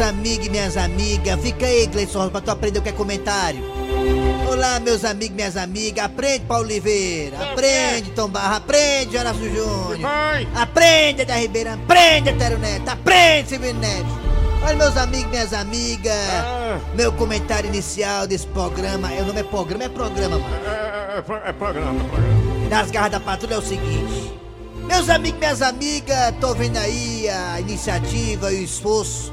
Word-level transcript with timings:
amigos 0.00 0.46
e 0.46 0.50
minhas 0.50 0.76
amigas. 0.76 1.40
Fica 1.40 1.66
aí, 1.66 1.86
Gleison 1.86 2.28
pra 2.28 2.40
tu 2.40 2.50
aprender 2.50 2.78
o 2.78 2.82
que 2.82 2.88
é 2.88 2.92
comentário. 2.92 3.60
Olá, 4.48 4.80
meus 4.80 5.04
amigos 5.04 5.32
e 5.32 5.36
minhas 5.36 5.56
amigas. 5.56 6.04
Aprende, 6.04 6.44
Paulo 6.46 6.64
Oliveira. 6.64 7.36
Aprende, 7.52 8.10
Tom 8.10 8.28
Barra. 8.28 8.56
Aprende, 8.56 9.16
Horácio 9.16 9.54
Júnior. 9.54 9.98
Aprende, 10.54 11.24
da 11.24 11.34
Ribeira. 11.36 11.74
Aprende, 11.74 12.32
Tero 12.34 12.58
Neto. 12.58 12.88
Aprende, 12.88 13.48
Silvio 13.48 13.74
Neto. 13.74 14.20
Olha, 14.62 14.76
meus 14.76 14.96
amigos 14.96 15.24
e 15.26 15.28
minhas 15.28 15.52
amigas. 15.54 16.12
Ah. 16.44 16.78
Meu 16.94 17.12
comentário 17.12 17.68
inicial 17.68 18.26
desse 18.26 18.46
programa. 18.48 19.12
é, 19.12 19.22
O 19.22 19.26
nome 19.26 19.40
é 19.40 19.44
programa, 19.44 19.84
é 19.84 19.88
programa, 19.88 20.38
mano. 20.38 20.54
É, 20.66 21.18
é, 21.18 21.22
pro- 21.22 21.36
é 21.36 21.52
programa, 21.52 22.04
programa. 22.04 22.68
nas 22.68 22.90
garras 22.90 23.12
da 23.12 23.20
patrulha 23.20 23.54
é 23.54 23.58
o 23.58 23.62
seguinte. 23.62 24.34
Meus 24.86 25.08
amigos 25.08 25.36
e 25.38 25.40
minhas 25.40 25.62
amigas, 25.62 26.34
tô 26.40 26.52
vendo 26.54 26.76
aí 26.76 27.28
a 27.28 27.60
iniciativa 27.60 28.52
e 28.52 28.60
o 28.60 28.64
esforço 28.64 29.32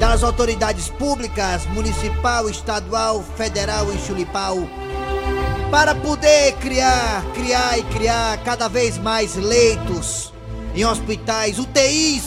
das 0.00 0.24
autoridades 0.24 0.88
públicas, 0.88 1.64
municipal, 1.66 2.48
estadual, 2.48 3.22
federal 3.36 3.86
e 3.92 3.98
chulipau, 3.98 4.66
para 5.70 5.94
poder 5.94 6.54
criar, 6.54 7.22
criar 7.34 7.78
e 7.78 7.82
criar 7.84 8.38
cada 8.38 8.66
vez 8.68 8.96
mais 8.98 9.36
leitos 9.36 10.32
em 10.74 10.84
hospitais, 10.84 11.58
UTIs, 11.58 12.24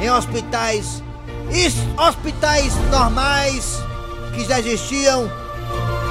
em 0.00 0.10
hospitais, 0.10 1.02
is- 1.50 1.74
hospitais 1.98 2.72
normais 2.90 3.78
que 4.34 4.44
já 4.44 4.58
existiam 4.60 5.28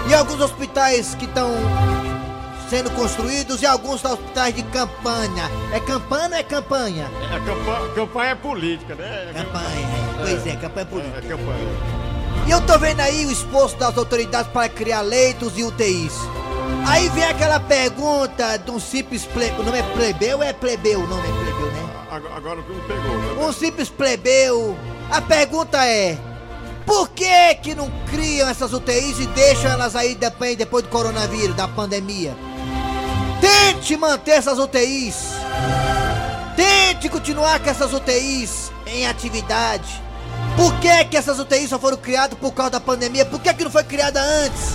e 0.10 0.13
alguns 0.13 0.41
hospitais 0.41 1.16
que 1.16 1.26
estão 1.26 1.49
sendo 2.70 2.90
construídos 2.91 3.62
e 3.62 3.66
alguns 3.66 4.04
hospitais 4.04 4.54
de 4.55 4.63
campanha. 4.63 5.49
É 5.73 5.80
campanha 5.80 6.30
ou 6.30 6.35
é 6.35 6.44
campanha? 6.44 7.10
É, 7.23 7.40
campanha, 7.40 7.94
campanha 7.96 8.32
é 8.32 8.35
política, 8.35 8.96
né? 8.96 9.32
Campanha, 9.34 10.01
pois 10.22 10.48
é, 10.48 10.55
campanha 10.55 10.82
É, 10.82 10.86
política. 10.86 11.18
é 11.18 11.22
campanha. 11.22 12.02
E 12.48 12.52
eu 12.52 12.62
tô 12.62 12.77
vendo 12.80 13.00
aí 13.02 13.26
o 13.26 13.32
esforço 13.32 13.76
das 13.77 13.98
autoridades 13.98 14.52
para 14.52 14.68
criar 14.70 15.02
leitos 15.02 15.58
e 15.58 15.63
UTIs. 15.63 16.13
Aí 16.88 17.10
vem 17.10 17.24
aquela 17.26 17.60
pergunta 17.60 18.58
de 18.58 18.72
um 18.72 18.80
simples 18.80 19.24
plebeu. 19.26 19.60
O 19.60 19.63
nome 19.63 19.78
é 19.80 19.84
plebeu 19.84 20.38
ou 20.38 20.44
é 20.44 20.54
plebeu? 20.54 21.00
O 21.02 21.08
nome 21.08 21.22
é 21.28 21.32
plebeu, 21.32 21.68
né? 21.72 21.90
Agora, 22.10 22.36
agora 22.36 22.60
o 22.60 22.63
que 22.63 22.72
me 22.74 22.82
pegou. 22.82 23.18
né? 23.18 23.46
Um 23.48 23.54
simples 23.54 23.90
plebeu. 23.90 24.76
A 25.12 25.22
pergunta 25.22 25.86
é: 25.86 26.18
por 26.85 27.10
que 27.10 27.56
que 27.62 27.76
não 27.76 27.91
criam 28.10 28.50
essas 28.50 28.74
UTIs 28.74 29.20
e 29.20 29.28
deixam 29.28 29.70
elas 29.72 29.96
aí 29.96 30.16
depois, 30.16 30.58
depois 30.58 30.84
do 30.84 30.90
coronavírus, 30.90 31.56
da 31.56 31.68
pandemia? 31.68 32.34
Tente 33.40 33.96
manter 33.98 34.32
essas 34.32 34.58
UTIs. 34.58 35.16
Tente 36.56 37.10
continuar 37.10 37.60
com 37.60 37.70
essas 37.70 37.94
UTIs 37.94 38.72
em 38.88 39.08
atividade. 39.08 40.02
Por 40.55 40.80
que 40.80 41.05
que 41.05 41.18
essas 41.18 41.40
UTIs 41.40 41.70
só 41.70 41.80
foram 41.80 41.98
criadas 41.98 42.38
por 42.38 42.52
causa 42.52 42.71
da 42.71 42.80
pandemia? 42.80 43.26
Por 43.26 43.40
que 43.40 43.54
que 43.54 43.63
não 43.63 43.71
foi 43.71 43.84
criada 43.84 44.21
antes? 44.21 44.74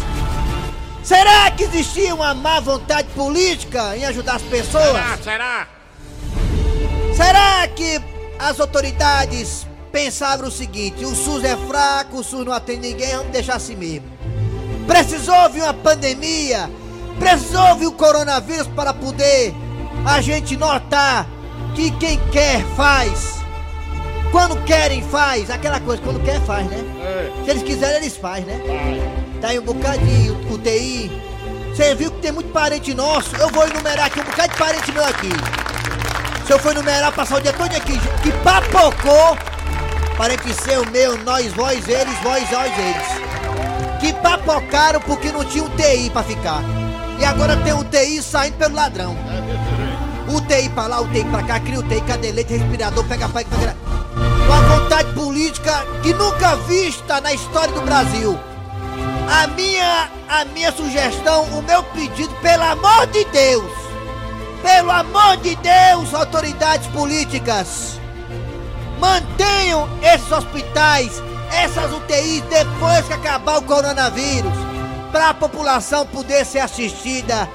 Será 1.02 1.50
que 1.52 1.64
existia 1.64 2.14
uma 2.14 2.34
má 2.34 2.58
vontade 2.58 3.08
política 3.14 3.96
em 3.96 4.04
ajudar 4.04 4.36
as 4.36 4.42
pessoas? 4.42 4.84
Será? 4.86 5.18
Será? 5.22 5.68
Será 7.14 7.68
que 7.68 8.00
as 8.38 8.58
autoridades 8.58 9.66
pensavam 9.92 10.48
o 10.48 10.50
seguinte: 10.50 11.04
o 11.04 11.14
SUS 11.14 11.44
é 11.44 11.56
fraco, 11.68 12.18
o 12.18 12.24
SUS 12.24 12.44
não 12.44 12.52
atende 12.52 12.88
ninguém, 12.88 13.16
vamos 13.16 13.32
deixar 13.32 13.56
assim 13.56 13.76
mesmo? 13.76 14.06
Precisou 14.86 15.48
vir 15.50 15.62
uma 15.62 15.74
pandemia, 15.74 16.70
precisou 17.18 17.76
vir 17.76 17.86
o 17.86 17.92
coronavírus 17.92 18.66
para 18.68 18.92
poder 18.92 19.54
a 20.04 20.20
gente 20.20 20.56
notar 20.56 21.26
que 21.74 21.90
quem 21.92 22.18
quer 22.30 22.64
faz. 22.76 23.36
Quando 24.36 24.62
querem 24.64 25.00
faz, 25.00 25.48
aquela 25.48 25.80
coisa, 25.80 26.02
quando 26.02 26.22
quer 26.22 26.38
faz, 26.42 26.66
né? 26.66 26.76
É. 27.00 27.42
Se 27.42 27.50
eles 27.52 27.62
quiserem, 27.62 27.96
eles 27.96 28.18
faz, 28.18 28.44
né? 28.44 28.60
Vai. 28.66 29.40
Tá 29.40 29.48
aí 29.48 29.58
um 29.58 29.62
bocado 29.62 29.98
de 29.98 30.30
UTI. 30.52 31.10
Você 31.74 31.94
viu 31.94 32.10
que 32.10 32.20
tem 32.20 32.32
muito 32.32 32.52
parente 32.52 32.92
nosso? 32.92 33.34
Eu 33.36 33.48
vou 33.48 33.66
enumerar 33.66 34.08
aqui 34.08 34.20
um 34.20 34.24
bocado 34.24 34.52
de 34.52 34.58
parente 34.58 34.92
meu 34.92 35.06
aqui. 35.06 35.30
Se 36.46 36.52
eu 36.52 36.58
for 36.58 36.72
enumerar, 36.72 37.14
passar 37.14 37.38
o 37.38 37.40
dia 37.40 37.54
todo 37.54 37.74
aqui, 37.74 37.98
que 38.22 38.30
papocou. 38.44 39.38
Parente 40.18 40.52
seu, 40.52 40.84
meu, 40.90 41.16
nós, 41.24 41.50
vós, 41.54 41.88
eles, 41.88 42.18
vós, 42.22 42.50
nós, 42.50 42.70
eles. 42.78 44.00
Que 44.00 44.12
papocaram 44.20 45.00
porque 45.00 45.32
não 45.32 45.46
tinha 45.46 45.64
UTI 45.64 46.10
pra 46.10 46.22
ficar. 46.22 46.62
E 47.18 47.24
agora 47.24 47.56
tem 47.56 47.72
UTI 47.72 48.22
saindo 48.22 48.58
pelo 48.58 48.74
ladrão. 48.74 49.16
É. 49.30 50.30
UTI 50.30 50.68
pra 50.68 50.88
lá, 50.88 51.00
UTI 51.00 51.24
pra 51.24 51.42
cá, 51.42 51.58
cria 51.58 51.78
UTI, 51.78 52.02
cadê 52.02 52.32
leite, 52.32 52.52
respirador, 52.52 53.02
pega 53.04 53.30
pai, 53.30 53.46
pega... 53.46 53.85
Uma 54.46 54.60
vontade 54.62 55.12
política 55.12 55.84
que 56.02 56.14
nunca 56.14 56.56
vista 56.56 57.20
na 57.20 57.32
história 57.32 57.74
do 57.74 57.82
Brasil. 57.82 58.38
A 59.28 59.46
minha, 59.48 60.08
a 60.28 60.44
minha 60.46 60.70
sugestão, 60.72 61.42
o 61.44 61.62
meu 61.62 61.82
pedido, 61.82 62.32
pelo 62.36 62.62
amor 62.62 63.06
de 63.08 63.24
Deus, 63.24 63.72
pelo 64.62 64.90
amor 64.90 65.36
de 65.38 65.56
Deus, 65.56 66.14
autoridades 66.14 66.86
políticas, 66.88 68.00
mantenham 69.00 69.88
esses 70.00 70.30
hospitais, 70.30 71.22
essas 71.52 71.92
UTIs 71.92 72.42
depois 72.42 73.04
que 73.06 73.12
acabar 73.12 73.58
o 73.58 73.62
coronavírus, 73.62 74.52
para 75.10 75.30
a 75.30 75.34
população 75.34 76.06
poder 76.06 76.44
ser 76.44 76.60
assistida. 76.60 77.48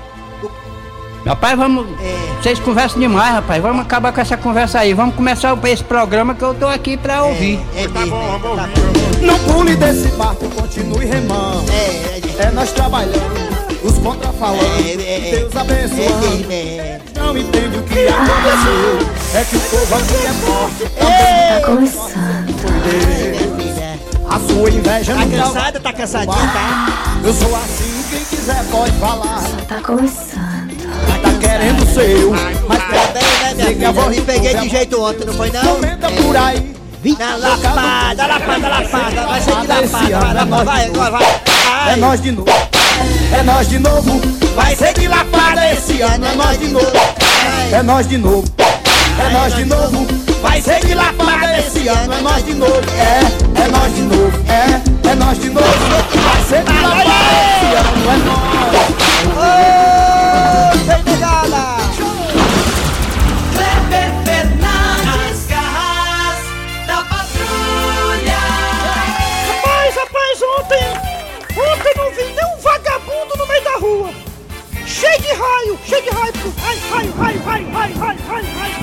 Rapaz, 1.25 1.57
vamos. 1.57 1.85
É. 2.01 2.41
Vocês 2.41 2.59
conversam 2.59 2.99
demais, 2.99 3.33
rapaz. 3.35 3.61
Vamos 3.61 3.81
acabar 3.81 4.11
com 4.11 4.19
essa 4.21 4.35
conversa 4.35 4.79
aí. 4.79 4.93
Vamos 4.93 5.15
começar 5.15 5.55
esse 5.65 5.83
programa 5.83 6.33
que 6.33 6.41
eu 6.43 6.53
tô 6.53 6.67
aqui 6.67 6.97
pra 6.97 7.23
ouvir. 7.23 7.59
É, 7.75 7.83
é 7.83 7.87
Tá 7.87 7.99
mesmo, 7.99 8.15
bom, 8.15 8.23
é, 8.23 8.39
vamos 8.39 8.57
tá 8.57 8.63
ouvir, 8.63 9.05
ouvir. 9.07 9.25
Não 9.25 9.39
pule 9.39 9.75
desse 9.75 10.07
barco, 10.09 10.49
continue 10.49 11.05
remando. 11.05 11.71
É, 11.71 12.21
é, 12.39 12.47
É 12.47 12.51
nós 12.51 12.71
trabalhando, 12.71 13.51
os 13.83 13.97
contrafalando. 13.99 14.63
É, 14.63 14.91
é, 15.03 15.27
é. 15.27 15.35
Deus 15.37 15.55
abençoando. 15.55 16.45
é, 16.51 16.53
é, 16.55 16.99
Não 17.15 17.37
entende 17.37 17.77
o 17.77 17.83
que 17.83 18.07
aconteceu. 18.07 19.07
É 19.35 19.43
que 19.43 19.55
o 19.57 19.59
povo 19.59 19.95
aqui 19.95 20.25
é 20.25 20.33
forte. 20.33 20.83
é. 20.97 21.59
Tá 21.59 21.65
começando. 21.67 22.51
É, 23.79 23.97
a 24.27 24.39
sua 24.39 24.69
inveja 24.71 25.13
Tá 25.13 25.25
não 25.25 25.29
cansada? 25.29 25.79
Tá 25.79 25.93
cansadinha, 25.93 26.35
tá? 26.35 26.87
Eu 27.23 27.33
sou 27.33 27.55
assim, 27.55 28.03
quem 28.09 28.25
quiser 28.25 28.63
pode 28.71 28.91
falar. 28.93 29.43
Tá 29.67 29.79
começando. 29.81 30.50
Seu. 31.93 32.31
Mas 32.67 32.83
bem, 32.87 33.21
né, 33.21 33.53
minha 33.53 33.67
filha? 33.67 34.09
Me 34.09 34.15
do 34.15 34.25
peguei 34.25 34.53
é 34.53 34.57
de 34.57 34.69
jeito 34.69 35.01
ontem, 35.01 35.25
não 35.25 35.33
foi 35.33 35.51
não? 35.51 35.75
comenta 35.75 36.09
por 36.09 36.37
aí. 36.37 36.71
Na 37.17 37.35
lapada, 37.35 38.27
lapada, 38.27 38.67
lapada. 38.69 39.27
Vai 39.27 39.41
ser 39.41 39.55
de 39.55 39.67
lapada, 39.67 40.45
vai, 40.45 40.65
vai, 40.65 40.85
agora 40.85 41.11
vai. 41.11 41.41
É 41.91 41.95
nós 41.95 42.21
de 42.21 42.31
novo. 42.31 42.49
É 43.33 43.43
nós 43.43 43.67
de 43.67 43.79
novo. 43.79 44.21
Vai 44.55 44.75
ser 44.75 44.93
de 44.93 45.07
lapada 45.07 45.71
esse 45.71 46.01
ano. 46.01 46.25
É 46.25 46.35
nós 46.35 46.59
de 46.59 46.67
novo. 46.67 46.91
É 47.71 47.81
nós 47.81 48.07
de 48.07 48.17
novo. 48.17 48.43
É 49.19 49.29
nós 49.33 49.55
de 49.55 49.65
novo. 49.65 50.07
Vai 50.43 50.61
ser 50.61 50.85
de 50.85 50.93
lapada 50.93 51.59
esse 51.59 51.87
ano. 51.87 52.13
É 52.13 52.21
nós 52.21 52.45
de 52.45 52.53
novo. 52.53 52.81
É, 52.97 53.61
é 53.63 53.67
nós 53.67 53.95
de 53.95 54.01
novo. 54.01 54.43
É, 54.47 55.09
é 55.09 55.15
nós 55.15 55.39
de 55.39 55.49
novo. 55.49 55.67
Vai 55.67 56.43
ser 56.43 56.63
de 56.63 56.79
lapada 56.79 57.09
esse 57.49 57.75
ano. 57.75 58.11
É 58.11 58.17
nós. 58.25 60.10
cheio 75.91 76.03
de 76.03 76.09
raiva. 76.09 76.53
Ai, 76.63 76.79
ai, 76.93 77.13
ai, 77.19 77.41
ai, 77.45 77.65
ai, 77.75 77.93
ai, 77.99 78.17
ai, 78.29 78.45
ai. 78.61 78.73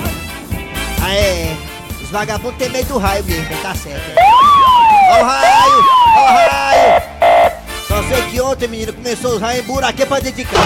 Ah, 1.02 1.14
é. 1.14 1.56
Os 2.02 2.10
vagabundos 2.10 2.58
tem 2.58 2.68
medo 2.68 2.88
do 2.88 2.98
raio 2.98 3.24
mesmo, 3.24 3.56
tá 3.62 3.74
certo. 3.74 4.10
É. 4.10 5.12
Ó 5.12 5.20
o 5.20 5.24
raio, 5.24 5.84
ó 6.16 6.20
o 6.20 6.26
raio. 6.26 7.02
Só 7.86 8.02
sei 8.02 8.22
que 8.30 8.40
ontem, 8.40 8.68
menino, 8.68 8.92
começou 8.92 9.36
os 9.36 9.40
raios 9.40 9.64
em 9.64 9.66
buraquê 9.66 10.02
é 10.02 10.06
pra 10.06 10.20
dedicar. 10.20 10.58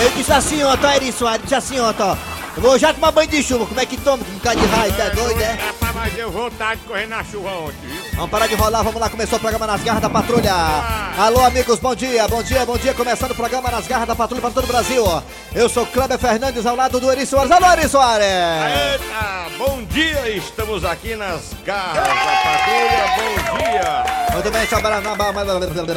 Eu 0.00 0.10
disse 0.10 0.32
assim, 0.32 0.62
ó, 0.62 0.76
tá, 0.76 0.94
Eri 0.94 1.10
Soares, 1.10 1.42
disse 1.42 1.54
assim, 1.56 1.80
ó, 1.80 1.92
tá. 1.92 2.16
Eu 2.56 2.62
vou 2.62 2.78
já 2.78 2.94
tomar 2.94 3.10
banho 3.10 3.28
de 3.28 3.42
chuva, 3.42 3.66
como 3.66 3.80
é 3.80 3.86
que 3.86 3.96
toma? 3.96 4.22
Com 4.24 4.30
um 4.30 4.34
bocado 4.34 4.60
de 4.60 4.66
raio, 4.66 4.92
tá 4.92 5.08
doido, 5.08 5.40
é? 5.40 5.58
Rapaz, 6.08 6.14
deu 6.14 6.30
vontade 6.30 6.80
de 6.80 6.86
correr 6.86 7.06
na 7.06 7.22
chuva 7.24 7.50
ontem, 7.50 7.74
viu? 7.86 8.02
Vamos 8.14 8.30
parar 8.30 8.46
de 8.46 8.54
rolar, 8.54 8.82
vamos 8.82 9.00
lá, 9.00 9.08
começou 9.10 9.38
o 9.38 9.40
programa 9.40 9.66
Nas 9.66 9.82
Garras 9.82 10.02
da 10.02 10.08
Patrulha. 10.10 10.52
Alô, 11.18 11.44
amigos, 11.44 11.78
bom 11.78 11.94
dia, 11.94 12.26
bom 12.28 12.42
dia, 12.42 12.64
bom 12.64 12.76
dia. 12.78 12.94
Começando 12.94 13.32
o 13.32 13.34
programa 13.34 13.70
Nas 13.70 13.86
Garras 13.86 14.08
da 14.08 14.14
Patrulha 14.14 14.40
para 14.40 14.50
todo 14.50 14.64
o 14.64 14.66
Brasil. 14.68 15.04
Eu 15.54 15.68
sou 15.68 15.84
Kleber 15.86 16.18
Fernandes, 16.18 16.64
ao 16.66 16.74
lado 16.76 16.98
do 17.00 17.10
Eri 17.10 17.26
Soares. 17.26 17.50
Alô, 17.50 17.66
Eri 17.72 17.88
Soares! 17.88 18.26
Eita, 18.26 19.58
bom 19.58 19.82
dia, 19.84 20.28
estamos 20.30 20.84
aqui 20.84 21.14
nas 21.14 21.52
garras 21.64 21.94
da 21.94 22.14
patrulha, 22.14 23.16
bom 23.16 23.58
dia. 23.58 24.32
Muito 24.34 24.50
bem, 24.50 24.66
tchau, 24.66 24.80
bara- 24.82 24.96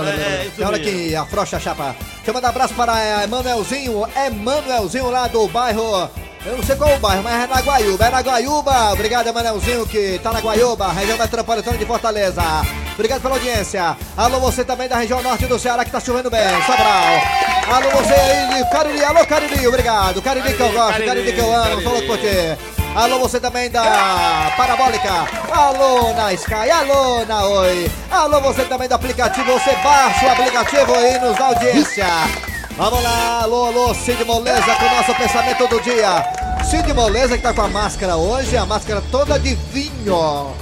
É, 0.09 0.49
mesmo. 0.57 0.75
aqui, 0.75 1.15
afrouxa 1.15 1.57
a 1.57 1.59
chapa. 1.59 1.95
Deixa 2.15 2.29
eu 2.29 2.33
mandar 2.33 2.47
um 2.47 2.51
abraço 2.51 2.73
para 2.73 3.23
Emanuelzinho, 3.23 4.07
Emanuelzinho 4.25 5.09
lá 5.09 5.27
do 5.27 5.47
bairro 5.47 6.09
Eu 6.43 6.57
não 6.57 6.63
sei 6.63 6.75
qual 6.75 6.95
o 6.95 6.99
bairro, 6.99 7.21
mas 7.21 7.43
é 7.43 7.47
na 7.47 7.61
Guaiúba. 7.61 8.05
É 8.05 8.09
na 8.09 8.21
Guaiúba. 8.21 8.93
Obrigado, 8.93 9.31
Manelzinho, 9.31 9.85
que 9.85 10.19
tá 10.23 10.31
na 10.31 10.39
Guaiúba, 10.39 10.91
região 10.91 11.17
metropolitana 11.17 11.77
de 11.77 11.85
Fortaleza. 11.85 12.41
Obrigado 12.93 13.21
pela 13.21 13.35
audiência. 13.35 13.95
Alô, 14.17 14.39
você 14.39 14.63
também 14.63 14.89
da 14.89 14.97
região 14.97 15.21
norte 15.21 15.45
do 15.45 15.59
Ceará, 15.59 15.85
que 15.85 15.91
tá 15.91 15.99
chovendo 15.99 16.31
bem. 16.31 16.41
Sobral. 16.65 17.75
Alô, 17.75 17.91
você 18.01 18.13
aí 18.13 18.63
de 18.63 18.69
Cariri. 18.71 19.03
Alô, 19.03 19.25
Cariri, 19.25 19.67
obrigado. 19.67 20.21
Cariri 20.21 20.53
que 20.53 20.61
eu 20.61 20.71
gosto, 20.71 21.05
Cariri 21.05 21.31
que 21.31 21.39
eu 21.39 21.55
amo. 21.55 21.81
Falou 21.83 22.01
por 22.07 22.17
ti. 22.17 22.57
Alô, 22.95 23.19
você 23.19 23.39
também 23.39 23.69
da 23.69 24.51
Parabólica. 24.57 25.27
Alô, 25.51 26.11
na 26.13 26.33
Sky. 26.33 26.71
Alô, 26.71 27.23
na 27.25 27.45
Oi. 27.45 27.89
Alô, 28.09 28.41
você 28.41 28.63
também 28.65 28.89
do 28.89 28.95
aplicativo. 28.95 29.53
Você 29.53 29.75
baixa 29.83 30.25
o 30.25 30.31
aplicativo 30.31 30.95
e 30.95 31.19
nos 31.19 31.39
audiência. 31.39 32.07
Vamos 32.77 33.03
lá, 33.03 33.41
alô, 33.43 33.65
alô, 33.65 33.93
Cid 33.93 34.23
Moleza 34.25 34.75
com 34.75 34.85
o 34.85 34.95
nosso 34.95 35.13
pensamento 35.15 35.67
do 35.67 35.79
dia. 35.81 36.25
Cid 36.63 36.93
Moleza 36.93 37.37
que 37.37 37.43
tá 37.43 37.53
com 37.53 37.61
a 37.61 37.67
máscara 37.67 38.15
hoje, 38.15 38.55
a 38.57 38.65
máscara 38.65 39.03
toda 39.11 39.37
de 39.39 39.55
vinho. 39.55 40.55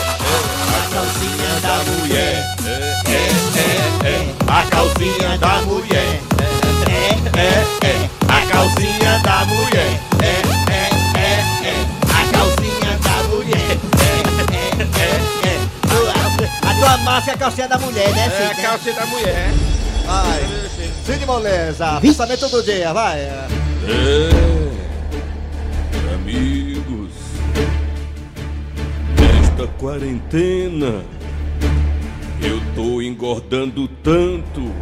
a 0.76 0.82
calcinha 0.94 1.60
da 1.60 1.76
mulher. 1.84 2.36
É, 2.64 2.70
é, 3.10 3.30
é, 3.58 4.08
é, 4.08 4.34
a 4.48 4.62
calcinha 4.70 5.38
da 5.38 5.62
mulher. 5.62 6.20
É, 6.88 7.00
é, 7.38 7.88
é, 7.88 8.10
a 8.28 8.46
calcinha 8.46 9.18
da 9.22 9.44
mulher. 9.44 10.09
A 17.10 17.14
tua 17.14 17.16
máscara 17.16 17.32
é 17.32 17.34
a 17.34 17.38
calcinha 17.38 17.68
da 17.68 17.78
mulher, 17.78 18.08
né, 18.12 18.26
É 18.26 18.46
a 18.46 18.54
calcinha 18.54 18.94
da 18.94 19.06
mulher. 19.06 19.50
Vai. 20.06 20.40
Cid 21.04 21.26
Moleza, 21.26 21.98
pensamento 22.00 22.48
do 22.48 22.62
dia, 22.62 22.92
vai. 22.92 23.18
É, 23.18 23.50
amigos, 26.14 27.10
nesta 29.18 29.66
quarentena 29.78 31.04
eu 32.42 32.62
tô 32.76 33.02
engordando 33.02 33.88
tanto 34.04 34.72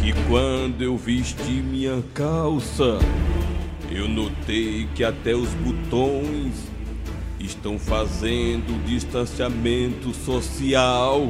que 0.00 0.12
quando 0.28 0.82
eu 0.82 0.96
vesti 0.96 1.50
minha 1.50 2.00
calça 2.14 3.00
eu 3.90 4.06
notei 4.06 4.88
que 4.94 5.02
até 5.02 5.34
os 5.34 5.48
botões 5.54 6.77
estão 7.48 7.78
fazendo 7.78 8.82
distanciamento 8.84 10.12
social. 10.14 11.22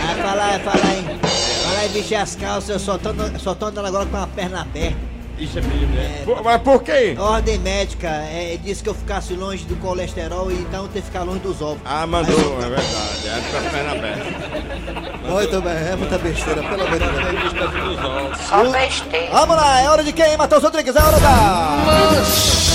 Ah, 0.00 0.14
fala 0.22 0.44
aí, 0.44 0.58
fala 0.60 0.84
aí. 0.84 1.18
Fala 1.64 1.78
aí, 1.80 1.88
vestir 1.88 2.14
as 2.16 2.36
calças, 2.36 2.68
eu 2.70 2.78
só 2.78 2.96
tô, 2.98 3.10
andando- 3.10 3.38
só 3.40 3.54
tô 3.54 3.66
andando 3.66 3.86
agora 3.86 4.06
com 4.06 4.16
a 4.16 4.26
perna 4.26 4.60
aberta. 4.62 4.96
Isso 5.38 5.56
é 5.56 5.62
mesmo, 5.62 5.94
né? 5.94 6.22
Por- 6.24 6.42
Mas 6.42 6.60
por 6.62 6.82
quê? 6.82 7.14
Ordem 7.16 7.58
médica 7.60 8.08
é, 8.08 8.58
disse 8.62 8.82
que 8.82 8.88
eu 8.88 8.94
ficasse 8.94 9.34
longe 9.34 9.64
do 9.66 9.76
colesterol 9.76 10.50
e 10.50 10.54
então 10.54 10.82
eu 10.82 10.88
ter 10.88 10.98
que 11.00 11.06
ficar 11.06 11.22
longe 11.22 11.38
dos 11.38 11.62
ovos. 11.62 11.78
Ah, 11.84 12.04
mandou, 12.08 12.34
é 12.60 12.68
verdade. 12.68 13.28
É 13.28 13.40
com 13.50 13.56
a 13.56 13.70
perna 13.70 13.92
aberta. 13.92 15.28
Muito 15.30 15.62
bem, 15.62 15.72
é 15.72 15.96
muita 15.96 16.18
besteira, 16.18 16.60
pelo 16.62 16.82
amor 16.82 16.98
de 16.98 17.54
Deus. 17.54 18.38
Só 18.48 18.64
besteira. 18.70 19.30
Vamos 19.30 19.56
lá, 19.56 19.80
é 19.80 19.88
hora 19.88 20.02
de 20.02 20.12
quem, 20.12 20.36
Matheus 20.36 20.62
Rodrigues? 20.64 20.96
É 20.96 21.02
hora 21.02 21.20
da... 21.20 22.67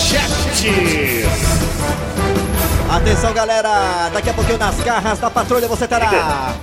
Atenção, 2.89 3.33
galera! 3.33 4.09
Daqui 4.13 4.29
a 4.29 4.33
pouquinho 4.33 4.57
nas 4.57 4.75
garras 4.75 5.19
da 5.19 5.29
patrulha 5.29 5.67
você 5.67 5.87
terá... 5.87 6.53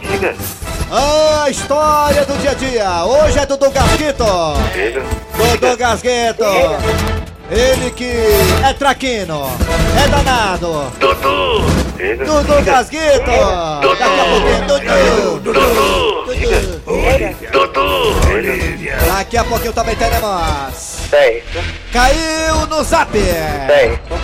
A 0.93 1.49
história 1.49 2.25
do 2.25 2.37
dia 2.39 2.51
a 2.51 2.55
dia. 2.55 3.05
Hoje 3.05 3.39
é 3.39 3.47
Dudu 3.47 3.71
Gasguito. 3.71 4.25
Dudu 5.37 5.77
Gasguito. 5.77 6.45
Ele 7.51 7.91
que 7.91 8.11
é 8.65 8.73
traquino, 8.73 9.51
é 10.03 10.09
danado. 10.09 10.93
Dudu. 10.99 11.65
Dudu 12.25 12.63
Gasguito. 12.65 13.31
Daqui 13.83 14.03
a 14.03 14.09
pouquinho, 14.31 15.41
Dudu. 15.41 15.53
Dudu. 15.53 16.25
Daqui 19.07 19.37
a 19.37 19.45
pouquinho 19.45 19.73
também 19.73 19.95
teremos. 19.97 20.90
Caiu 21.93 22.67
no 22.69 22.85
zap! 22.85 23.11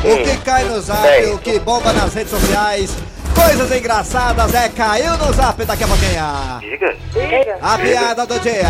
O 0.05 0.25
que 0.25 0.37
cai 0.45 0.65
no 0.65 0.81
zap, 0.81 1.25
o 1.33 1.39
que 1.39 1.59
bomba 1.59 1.93
nas 1.93 2.15
redes 2.15 2.31
sociais, 2.31 2.91
coisas 3.35 3.71
engraçadas 3.77 4.55
é 4.55 4.69
caiu 4.69 5.17
no 5.19 5.33
zap 5.33 5.65
daqui 5.65 5.83
a 5.83 5.89
pouquinho. 5.89 6.25
A 7.61 7.79
piada 7.79 8.25
do 8.27 8.39
dia. 8.39 8.69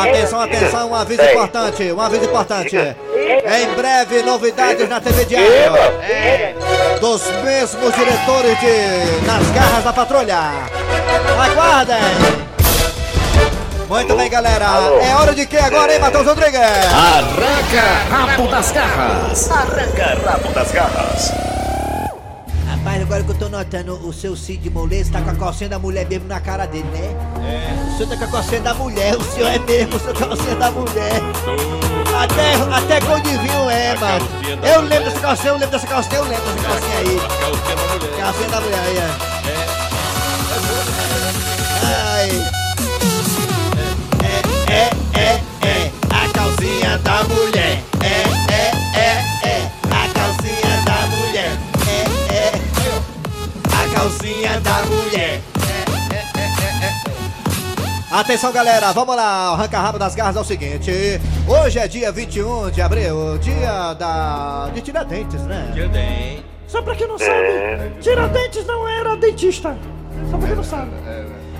Atenção, 0.00 0.40
atenção, 0.40 0.90
um 0.90 0.94
aviso 0.94 1.22
importante, 1.22 1.92
um 1.92 2.00
aviso 2.00 2.24
importante. 2.24 2.76
Em 2.76 3.74
breve, 3.74 4.22
novidades 4.22 4.88
na 4.88 5.00
TV 5.00 5.24
Diário. 5.24 5.72
Dos 7.00 7.22
mesmos 7.42 7.94
diretores 7.94 8.58
de 8.60 9.26
Nas 9.26 9.50
Garras 9.50 9.84
da 9.84 9.92
Patrulha. 9.92 10.38
Aguardem! 11.38 12.53
Muito 13.88 14.16
bem, 14.16 14.30
galera. 14.30 14.64
É 15.02 15.14
hora 15.14 15.34
de 15.34 15.46
quem 15.46 15.58
agora, 15.58 15.92
hein, 15.92 16.00
Matheus 16.00 16.26
Rodrigues? 16.26 16.58
Arranca 16.60 17.82
rabo 18.10 18.48
das 18.48 18.72
garras. 18.72 19.50
Arranca 19.50 20.30
rabo 20.30 20.52
das 20.52 20.72
garras. 20.72 21.32
Rapaz, 22.68 23.02
agora 23.02 23.22
que 23.22 23.30
eu 23.30 23.34
tô 23.34 23.48
notando, 23.48 23.94
o 24.06 24.12
seu 24.12 24.36
Cid 24.36 24.68
Moleza 24.70 25.12
tá 25.12 25.20
com 25.20 25.30
a 25.30 25.34
calcinha 25.34 25.70
da 25.70 25.78
mulher 25.78 26.06
mesmo 26.06 26.26
na 26.26 26.40
cara 26.40 26.66
dele, 26.66 26.88
né? 26.92 27.14
É. 27.42 27.92
O 27.92 27.96
senhor 27.96 28.08
tá 28.10 28.16
com 28.16 28.24
a 28.24 28.28
calcinha 28.28 28.60
da 28.60 28.74
mulher, 28.74 29.16
o 29.16 29.22
senhor 29.22 29.48
é 29.48 29.58
mesmo, 29.58 29.96
o 29.96 30.00
senhor 30.00 30.14
tá 30.14 30.26
com 30.26 30.32
a 30.32 30.36
calcinha 30.36 30.56
da 30.56 30.70
mulher. 30.70 31.22
Até, 32.22 32.54
até 32.76 33.06
gol 33.06 33.20
de 33.20 33.36
vinho 33.38 33.70
é, 33.70 33.90
A 33.92 33.96
mano. 34.00 34.28
Eu 34.62 34.80
lembro 34.82 35.04
dessa 35.04 35.20
calcinha, 35.20 35.48
eu 35.50 35.54
lembro 35.54 35.70
dessa 35.70 35.86
calcinha, 35.86 36.18
eu 36.18 36.24
lembro 36.24 36.44
dessa 36.52 36.68
calcinha 36.68 36.98
aí. 36.98 37.18
A 37.18 37.28
calcinha 37.28 37.76
da 37.76 37.94
mulher. 37.94 38.20
Calcinha 38.20 38.48
da 38.48 38.60
mulher 38.60 38.80
aí, 38.80 38.98
ó. 39.30 39.33
Calcinha 46.94 46.98
da 46.98 47.24
mulher. 47.24 47.82
É, 48.02 48.52
é, 48.52 48.70
é, 48.98 49.48
é, 49.48 49.70
a 49.90 50.08
calcinha 50.12 50.82
da 50.84 51.06
mulher. 51.16 51.52
É, 51.88 52.34
é, 52.34 52.52
a 53.72 53.94
calcinha 53.94 54.60
da 54.60 54.84
mulher. 54.86 55.40
Atenção 58.10 58.52
galera, 58.52 58.92
vamos 58.92 59.16
lá, 59.16 59.50
o 59.50 59.54
arranca 59.54 59.80
rabo 59.80 59.98
das 59.98 60.14
garras 60.14 60.36
é 60.36 60.40
o 60.40 60.44
seguinte 60.44 61.20
Hoje 61.48 61.80
é 61.80 61.88
dia 61.88 62.12
21 62.12 62.70
de 62.70 62.80
abril, 62.80 63.38
dia 63.38 63.92
da... 63.94 64.70
de 64.72 64.80
Tiradentes, 64.82 65.40
né? 65.42 65.70
Tiradentes. 65.72 66.44
Só 66.68 66.80
pra 66.80 66.94
quem 66.94 67.08
não 67.08 67.18
sabe, 67.18 68.00
Tiradentes 68.00 68.64
não 68.66 68.88
era 68.88 69.16
dentista. 69.16 69.76
Só 70.30 70.38
pra 70.38 70.46
quem 70.46 70.56
não 70.56 70.62
sabe. 70.64 70.90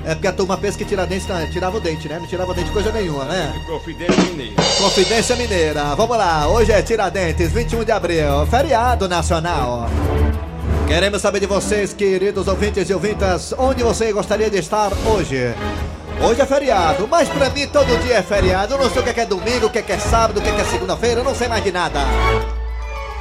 É 0.07 0.15
porque 0.15 0.27
a 0.29 0.33
turma 0.33 0.57
pensa 0.59 0.77
que 0.77 0.85
Tiradentes 0.85 1.27
tá- 1.27 1.47
tirava 1.47 1.79
o 1.79 1.81
dente, 1.81 2.09
né? 2.09 2.19
Não 2.19 2.27
tirava 2.27 2.53
dente 2.53 2.71
coisa 2.71 2.93
nenhuma, 2.93 3.25
né? 3.25 3.55
Confidência 3.67 4.23
mineira. 4.25 4.55
Confidência 4.79 5.37
Mineira, 5.37 5.95
vamos 5.97 6.17
lá, 6.19 6.47
hoje 6.47 6.73
é 6.73 6.83
Tiradentes, 6.83 7.51
21 7.51 7.85
de 7.85 7.93
abril, 7.93 8.47
feriado 8.51 9.09
nacional. 9.09 9.89
Queremos 10.87 11.23
saber 11.23 11.41
de 11.41 11.47
vocês, 11.47 11.95
queridos 11.95 12.47
ouvintes 12.47 12.91
e 12.91 12.93
ouvintas, 12.93 13.55
onde 13.57 13.83
você 13.83 14.13
gostaria 14.13 14.51
de 14.51 14.59
estar 14.59 14.93
hoje. 15.07 15.55
Hoje 16.21 16.41
é 16.43 16.47
feriado, 16.47 17.09
mas 17.09 17.29
pra 17.31 17.49
mim 17.51 17.67
todo 17.67 17.87
dia 18.03 18.17
é 18.19 18.23
feriado. 18.23 18.75
Eu 18.75 18.79
não 18.79 18.91
sei 18.91 19.01
o 19.01 19.05
que 19.05 19.19
é, 19.19 19.23
é 19.23 19.27
domingo, 19.27 19.67
o 19.67 19.71
que 19.71 19.79
é, 19.79 19.85
é 19.89 19.99
sábado, 19.99 20.39
o 20.39 20.43
que 20.43 20.49
é, 20.51 20.53
que 20.53 20.61
é 20.61 20.65
segunda-feira, 20.65 21.21
eu 21.21 21.25
não 21.25 21.35
sei 21.35 21.49
mais 21.49 21.65
de 21.65 21.73
nada. 21.73 22.01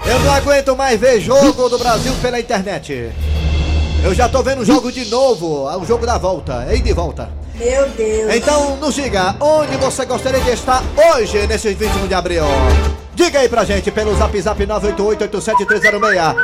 Eu 0.05 0.19
não 0.19 0.33
aguento 0.33 0.75
mais 0.75 0.99
ver 0.99 1.21
jogo 1.21 1.69
do 1.69 1.79
Brasil 1.79 2.13
pela 2.21 2.39
internet. 2.39 3.09
Eu 4.03 4.13
já 4.13 4.27
tô 4.27 4.43
vendo 4.43 4.61
o 4.61 4.65
jogo 4.65 4.91
de 4.91 5.05
novo, 5.05 5.65
o 5.79 5.85
jogo 5.85 6.05
da 6.05 6.17
volta, 6.17 6.67
e 6.73 6.81
de 6.81 6.91
volta. 6.91 7.29
Meu 7.55 7.87
Deus. 7.89 8.35
Então 8.35 8.75
nos 8.75 8.93
diga 8.95 9.33
onde 9.39 9.77
você 9.77 10.03
gostaria 10.05 10.41
de 10.41 10.49
estar 10.49 10.83
hoje, 11.15 11.47
nesse 11.47 11.73
21 11.73 12.07
de 12.07 12.13
abril. 12.13 12.43
Diga 13.15 13.39
aí 13.39 13.47
pra 13.47 13.63
gente 13.63 13.89
pelo 13.91 14.13
zap 14.15 14.41
zap 14.41 14.59
988-87306. 14.65 16.35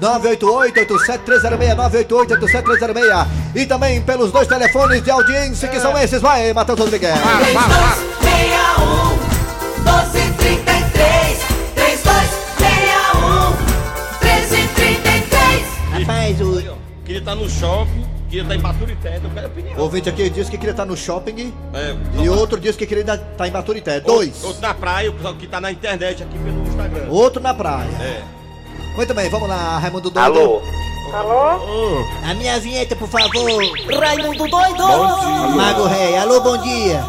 988-87306, 0.00 1.76
988-87306. 2.08 3.26
E 3.54 3.64
também 3.64 4.02
pelos 4.02 4.32
dois 4.32 4.48
telefones 4.48 5.04
de 5.04 5.10
audiência 5.12 5.68
que 5.68 5.78
são 5.78 5.96
esses. 5.96 6.20
Vai, 6.20 6.52
Matheus 6.52 6.80
Rodrigues. 6.80 7.10
3261 7.10 9.18
1233 9.84 11.38
3261 11.76 13.50
1333 14.20 15.64
Rapaz, 15.92 16.40
o 16.40 16.83
Queria 17.04 17.18
estar 17.18 17.34
no 17.34 17.48
shopping, 17.48 18.06
queria 18.30 18.42
estar 18.42 18.54
em 18.54 18.60
Baturité, 18.60 19.20
eu 19.22 19.30
quero 19.30 19.46
opinião. 19.46 19.78
ouvinte 19.78 20.08
aqui 20.08 20.30
disse 20.30 20.50
que 20.50 20.56
queria 20.56 20.70
estar 20.70 20.86
no 20.86 20.96
shopping 20.96 21.52
É, 21.74 21.94
e 22.22 22.28
outro 22.30 22.58
disse 22.58 22.78
que 22.78 22.86
queria 22.86 23.02
estar 23.02 23.46
em 23.46 23.50
Baturité. 23.50 24.00
Dois. 24.00 24.42
Outro 24.42 24.62
na 24.62 24.72
praia, 24.72 25.10
o 25.10 25.14
pessoal 25.14 25.34
que 25.34 25.46
tá 25.46 25.60
na 25.60 25.70
internet 25.70 26.22
aqui 26.22 26.38
pelo 26.38 26.62
Instagram. 26.66 27.06
Outro 27.10 27.42
na 27.42 27.52
praia. 27.52 27.90
É. 28.00 28.22
Muito 28.96 29.12
bem, 29.12 29.28
vamos 29.28 29.48
lá, 29.48 29.78
Raimundo 29.78 30.10
Doido. 30.10 30.38
Alô? 30.38 30.62
Alô? 31.12 32.04
A 32.24 32.34
minha 32.34 32.58
vinheta, 32.58 32.96
por 32.96 33.08
favor. 33.08 33.30
Raimundo 34.00 34.48
doido! 34.48 34.82
Bom 34.82 35.20
dia. 35.20 35.48
Mago 35.56 35.84
Rei, 35.86 36.16
alô, 36.16 36.40
bom 36.40 36.56
dia. 36.56 37.04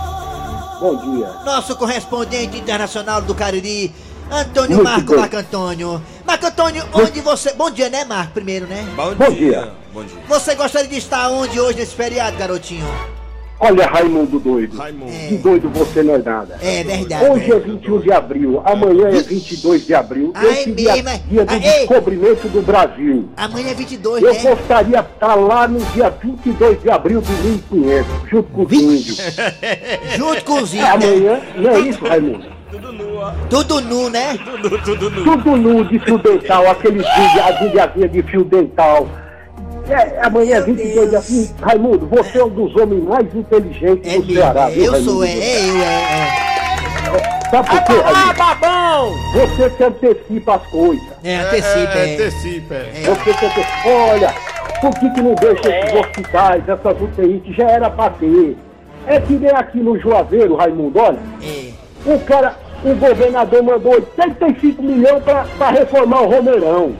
Bom 0.80 0.98
dia. 0.98 1.28
Nosso 1.46 1.76
correspondente 1.78 2.58
internacional 2.58 3.22
do 3.22 3.34
Cariri, 3.34 3.96
Antônio 4.30 4.78
Muito 4.78 4.84
Marco. 4.84 5.16
Marco 5.16 5.38
Antônio. 5.38 6.02
Marco 6.36 6.48
Antônio, 6.48 6.84
onde 6.94 7.22
você. 7.22 7.54
Bom 7.54 7.72
dia, 7.72 7.90
né, 7.90 8.04
Marco? 8.04 8.34
Primeiro, 8.34 8.68
né? 8.68 8.86
Bom, 8.94 9.16
Bom 9.16 9.32
dia. 9.32 9.70
Bom 9.94 10.04
dia. 10.04 10.18
Você 10.28 10.54
gostaria 10.54 10.90
de 10.90 10.98
estar 10.98 11.30
onde 11.30 11.58
hoje 11.62 11.80
nesse 11.80 11.96
feriado, 11.96 12.36
garotinho? 12.36 12.86
Olha, 13.58 13.88
Raimundo 13.88 14.38
doido. 14.38 14.76
Raimundo. 14.78 15.14
Que 15.30 15.38
doido 15.38 15.70
você 15.70 16.04
não 16.04 16.16
é 16.16 16.18
nada. 16.18 16.60
É 16.62 16.84
verdade. 16.84 17.30
Hoje 17.30 17.54
é 17.54 17.58
21 17.60 18.00
de 18.02 18.12
abril, 18.12 18.62
amanhã 18.66 19.08
é 19.08 19.22
22 19.22 19.86
de 19.88 19.94
abril. 19.96 20.32
Ah, 20.36 20.46
Esse 20.46 20.72
é 20.72 20.74
dia, 20.74 20.94
mesmo, 20.96 21.10
é? 21.10 21.18
dia 21.20 21.46
do 21.46 21.54
Ah, 21.54 21.56
ei. 21.56 21.88
descobrimento 21.88 22.48
do 22.50 22.62
Brasil. 22.62 23.30
Amanhã 23.38 23.70
é 23.70 23.74
22, 23.74 24.22
Eu 24.22 24.34
né? 24.34 24.40
gostaria 24.42 25.02
de 25.04 25.10
estar 25.14 25.36
lá 25.36 25.70
no 25.70 25.80
dia 25.94 26.10
22 26.22 26.82
de 26.82 26.90
abril 26.90 27.22
de 27.22 27.32
1500, 27.32 28.30
junto 28.30 28.52
com 28.52 28.64
os 28.66 28.74
índios. 28.74 29.18
Junto 30.18 30.44
com 30.44 30.62
os 30.62 30.74
índios? 30.74 30.90
Amanhã, 30.90 31.42
não 31.56 31.70
é 31.72 31.80
isso, 31.80 32.04
Raimundo? 32.06 32.46
Tudo 32.70 32.92
nu, 33.82 34.10
né? 34.10 34.38
Tudo, 34.62 34.78
tudo 34.84 35.10
nu. 35.10 35.24
Tudo 35.24 35.58
nu 35.58 35.84
de 35.86 36.00
fio 36.00 36.18
dental, 36.18 36.64
vídeos, 36.92 37.06
as 37.46 37.62
indiazinhas 37.62 38.12
de 38.12 38.24
fio 38.24 38.44
dental. 38.44 39.08
É, 39.88 40.26
amanhã 40.26 40.58
é 40.58 40.62
22 40.62 41.10
de 41.12 41.16
abril. 41.16 41.50
Raimundo, 41.62 42.08
você 42.08 42.40
é 42.40 42.44
um 42.44 42.50
dos 42.50 42.76
homens 42.76 43.04
mais 43.04 43.36
inteligentes 43.36 44.12
É 44.14 44.20
do 44.20 44.34
Ceará. 44.34 44.66
mesmo. 44.66 44.74
viu, 44.76 44.86
Eu 44.86 44.92
Raimundo? 44.94 45.12
sou, 45.12 45.24
é, 45.24 45.30
é 45.30 45.70
eu, 45.70 45.76
é. 45.78 45.82
é. 45.82 47.50
Sabe 47.52 47.70
por 47.70 47.84
quê, 47.84 47.94
Raimundo? 48.02 48.38
babão! 48.38 49.14
Você 49.34 49.70
se 49.70 49.84
antecipa 49.84 50.56
as 50.56 50.66
coisas. 50.68 51.06
É, 51.24 51.36
antecipa, 51.38 51.94
É, 51.94 52.10
é. 52.10 52.14
antecipa, 52.16 52.74
é. 52.74 52.92
Você 53.06 53.34
se 53.34 53.46
antecipa. 53.46 53.88
Olha, 54.12 54.34
por 54.82 54.92
que, 55.00 55.10
que 55.12 55.22
não 55.22 55.36
deixa 55.36 55.70
esses 55.70 56.00
hospitais, 56.00 56.64
essas 56.68 57.02
UTIs 57.02 57.44
que 57.44 57.54
já 57.54 57.70
era 57.70 57.90
pra 57.90 58.10
ter? 58.10 58.58
É 59.08 59.20
que 59.20 59.34
nem 59.34 59.52
aqui 59.52 59.78
no 59.80 60.00
Juazeiro, 60.00 60.56
Raimundo, 60.56 61.00
olha. 61.00 61.20
É. 61.44 61.70
O 62.12 62.20
cara, 62.22 62.56
o 62.92 62.96
governador 62.96 63.64
mandou 63.64 63.94
85 63.94 64.82
milhões 64.84 65.24
pra, 65.24 65.46
pra 65.58 65.70
reformar 65.72 66.22
o 66.22 66.30
Romeirão. 66.30 66.92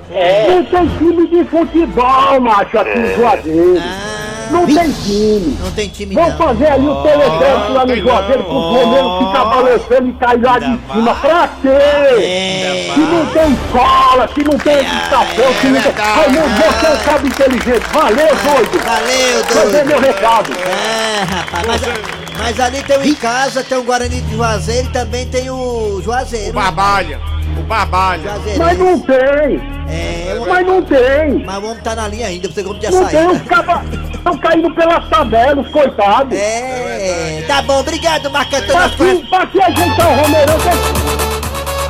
Não 0.50 0.64
tem 0.66 0.88
time 0.98 1.28
de 1.28 1.44
futebol, 1.46 2.40
macho, 2.42 2.78
aqui 2.80 2.98
no 3.00 3.16
Juazeiro. 3.16 3.78
Ah, 3.80 4.48
Não 4.52 4.66
tem 4.66 4.92
time. 4.92 5.58
não 5.64 5.72
tem 5.72 5.90
time 5.90 6.14
Vamos 6.16 6.36
fazer 6.36 6.68
ali 6.68 6.88
o 6.88 6.96
teleférico 7.02 7.72
lá 7.74 7.86
no 7.86 7.96
Juazeiro 7.96 8.44
pro 8.44 8.54
Romero 8.54 9.18
ficar 9.28 9.46
balançando 9.46 10.10
e 10.10 10.14
cair 10.14 10.42
lá 10.44 10.60
de 10.60 10.66
cima. 10.94 11.16
Pra 11.16 11.50
quê? 11.62 11.68
É. 11.70 12.92
Que 12.94 13.00
não 13.00 13.26
tem 13.28 13.52
escola, 13.54 14.28
que 14.28 14.44
não 14.44 14.58
tem 14.60 14.74
educação, 14.78 15.54
que 15.62 15.68
não 15.68 15.82
tem... 15.82 15.92
Raimundo, 15.92 16.56
você 16.56 16.86
é 16.86 16.90
um 16.90 16.98
cara 16.98 17.28
inteligente. 17.28 17.86
Valeu, 17.94 18.16
doido. 18.16 18.86
Valeu, 18.86 19.44
Fazer 19.46 19.86
meu 19.86 20.00
doido. 20.00 20.06
recado. 20.14 20.52
É, 20.54 21.24
rapaz, 21.24 21.68
mas, 21.68 22.25
mas 22.38 22.60
ali 22.60 22.84
tem 22.84 22.98
o 22.98 23.04
em 23.06 23.16
casa, 23.16 23.64
tem 23.64 23.78
o 23.78 23.84
Guarani 23.84 24.22
de 24.22 24.36
Juazeiro 24.36 24.88
e 24.88 24.92
também 24.92 25.26
tem 25.28 25.50
o 25.50 26.02
Juazeiro. 26.04 26.52
O 26.52 26.54
Barbalha. 26.54 27.20
O 27.60 27.64
Barbalha. 27.64 28.24
Juazeiro. 28.32 28.60
Mas 28.60 28.78
não 28.80 29.00
tem. 29.00 29.76
É, 29.88 30.36
Mas 30.48 30.66
não 30.68 30.82
tem. 30.82 31.44
mas 31.46 31.64
o 31.64 31.68
homem 31.68 31.84
tá 31.84 31.96
na 31.96 32.08
linha 32.08 32.28
ainda, 32.28 32.50
você 32.52 32.64
como 32.64 32.82
já 32.82 32.90
Não 32.90 33.06
tem, 33.06 33.12
saiu. 33.20 33.32
os 33.34 33.42
cabas 33.44 33.82
estão 34.16 34.38
caindo 34.40 34.74
pelas 34.74 35.08
tabelas, 35.10 35.68
coitados. 35.70 36.34
É, 36.38 37.44
tá 37.48 37.62
bom, 37.62 37.80
obrigado, 37.82 38.30
Marco 38.32 38.56
Antônio. 38.56 38.74
Pra 38.74 38.90
que, 38.90 39.28
pra 39.30 39.46
que 39.48 39.62
ajeitar 39.62 40.12
o 40.12 40.16
Romeirão? 40.24 40.58
Tem- 40.60 41.86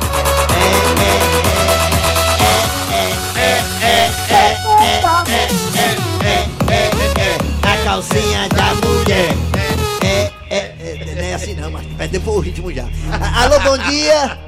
A 7.62 7.76
calcinha 7.84 8.48
da 8.48 8.74
mulher. 8.86 9.34
Perdeu 12.08 12.32
o 12.32 12.40
ritmo 12.40 12.72
já. 12.72 12.84
Alô, 13.42 13.58
bom 13.60 13.78
dia. 13.78 14.38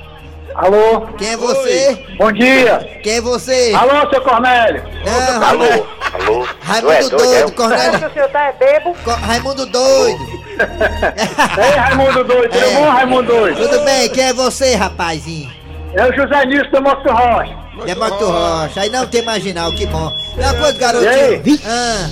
Alô? 0.54 1.00
Quem 1.18 1.28
é 1.32 1.36
você? 1.36 2.04
Bom 2.18 2.32
dia. 2.32 3.00
Quem 3.02 3.14
é 3.16 3.20
você? 3.20 3.72
Alô, 3.76 4.08
seu 4.10 4.20
Cornélio? 4.22 4.82
Não, 5.04 5.48
Alô, 5.48 5.64
Raimundo, 5.64 5.88
alô. 6.14 6.48
Raimundo 6.60 7.10
doido, 7.16 7.52
Cornélio. 7.52 8.08
O 8.08 8.12
senhor 8.12 8.28
tá 8.30 8.40
é 8.48 8.52
bebo? 8.52 8.96
Co- 9.04 9.10
Raimundo 9.10 9.66
doido. 9.66 10.38
Ei, 10.58 11.76
Raimundo 11.78 12.24
doido, 12.24 12.50
tudo 12.50 12.64
É. 12.64 12.74
bom, 12.74 12.90
Raimundo 12.90 13.22
doido? 13.32 13.56
Tudo 13.68 13.84
bem, 13.84 14.08
quem 14.08 14.24
é 14.24 14.32
você, 14.32 14.74
rapazinho? 14.74 15.50
É 15.94 16.04
o 16.06 16.12
José 16.14 16.44
Nilson 16.46 16.70
do 16.70 16.82
Moto 16.82 17.08
Rocha. 17.08 17.56
É 17.86 17.94
Moto 17.94 18.24
Rocha, 18.26 18.80
aí 18.80 18.90
não 18.90 19.06
tem 19.06 19.22
marginal, 19.22 19.72
que 19.72 19.86
bom. 19.86 20.12
Não, 20.36 20.54
coisa, 20.56 20.70
E 20.76 20.78
garotinho. 20.78 21.12
aí? 21.12 21.60
Ah, 21.64 22.08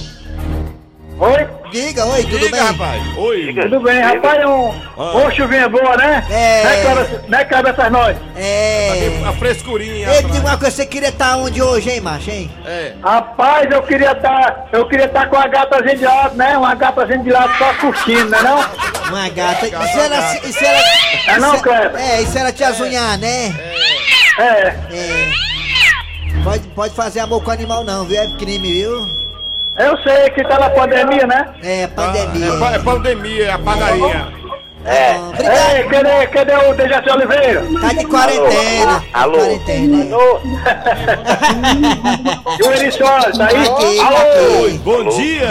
Oi? 1.19 1.49
diga, 1.73 2.05
oi, 2.07 2.23
tudo 2.25 2.39
Diga, 2.39 2.51
bem? 2.57 2.61
rapaz. 2.67 3.03
Oi. 3.17 3.55
Tudo 3.55 3.81
bem, 3.81 4.01
rapaz, 4.01 4.45
um, 4.47 4.71
Ah. 4.99 5.13
uma 5.15 5.31
chuvinha 5.31 5.69
boa, 5.69 5.97
né? 5.97 6.25
É. 6.31 6.63
Né, 6.65 6.83
cabeça, 6.85 7.25
né, 7.29 7.45
cabeças 7.45 7.91
nós? 7.93 8.17
É. 8.37 9.23
A 9.27 9.33
frescurinha. 9.33 10.09
Ei, 10.11 10.23
diga 10.25 10.41
uma 10.47 10.59
coisa, 10.59 10.77
você 10.77 10.85
queria 10.87 11.09
estar 11.09 11.37
onde 11.39 11.63
hoje, 11.63 11.91
hein, 11.91 12.01
macho, 12.01 12.31
hein? 12.31 12.51
É. 12.67 12.93
Rapaz, 13.03 13.67
eu 13.71 13.83
queria 13.83 14.13
estar, 14.13 14.69
eu 14.73 14.85
ququeria 14.85 15.07
estar 15.07 15.29
com 15.29 15.37
a 15.37 15.47
gatazinha 15.49 15.97
de 15.97 16.05
lado, 16.05 16.37
né? 16.37 16.57
Uma 16.59 16.75
gatazinha 16.75 17.19
de 17.19 17.31
lado 17.31 17.57
só 17.57 17.73
curtindo, 17.75 18.29
né 18.29 18.39
não? 18.43 18.59
Uma 19.09 19.29
gata. 19.31 19.67
E 19.67 19.71
se 19.71 19.99
ela. 19.99 20.37
E 20.45 20.53
se 20.53 20.65
ela 20.67 20.79
É 21.29 21.39
não, 21.39 21.59
Kleber? 21.61 22.01
É, 22.01 22.21
e 22.23 22.27
se 22.27 22.39
ela 22.39 22.53
te 22.53 22.63
azunhar, 22.63 23.19
né? 23.19 23.55
É. 24.39 24.75
É. 24.93 25.31
Pode, 26.45 26.69
pode 26.69 26.95
fazer 26.95 27.21
amor 27.21 27.43
com 27.43 27.51
animal, 27.51 27.83
não, 27.85 28.05
viu? 28.05 28.21
É 28.21 28.27
crime, 28.37 28.71
viu? 28.73 29.26
Eu 29.79 29.97
sei 29.99 30.31
que 30.31 30.43
tá 30.45 30.59
na 30.59 30.71
pandemia, 30.71 31.27
né? 31.27 31.47
É, 31.63 31.87
pandemia. 31.89 32.47
É, 32.47 32.59
pa- 32.59 32.73
é 32.73 32.79
pandemia, 32.79 33.45
é 33.47 33.51
a 33.53 33.59
padaria. 33.59 34.27
É. 34.87 35.17
Obrigado. 35.19 35.77
Ei, 35.77 35.85
cadê, 35.85 36.27
cadê 36.29 36.55
o 36.55 36.75
Dejaci 36.75 37.11
Oliveira? 37.11 37.63
Tá 37.81 37.93
de 37.93 38.07
quarentena. 38.07 39.03
Alô. 39.13 39.33
De 39.33 39.39
quarentena. 39.39 40.15
Alô? 40.15 40.41
e 42.59 42.63
o 42.63 42.73
Eriçório, 42.73 43.37
tá 43.37 43.49
aí? 43.49 43.69
Aqui, 43.69 44.01
Alô? 44.01 44.67
aqui. 44.67 44.79
Bom 44.79 45.09
dia. 45.09 45.49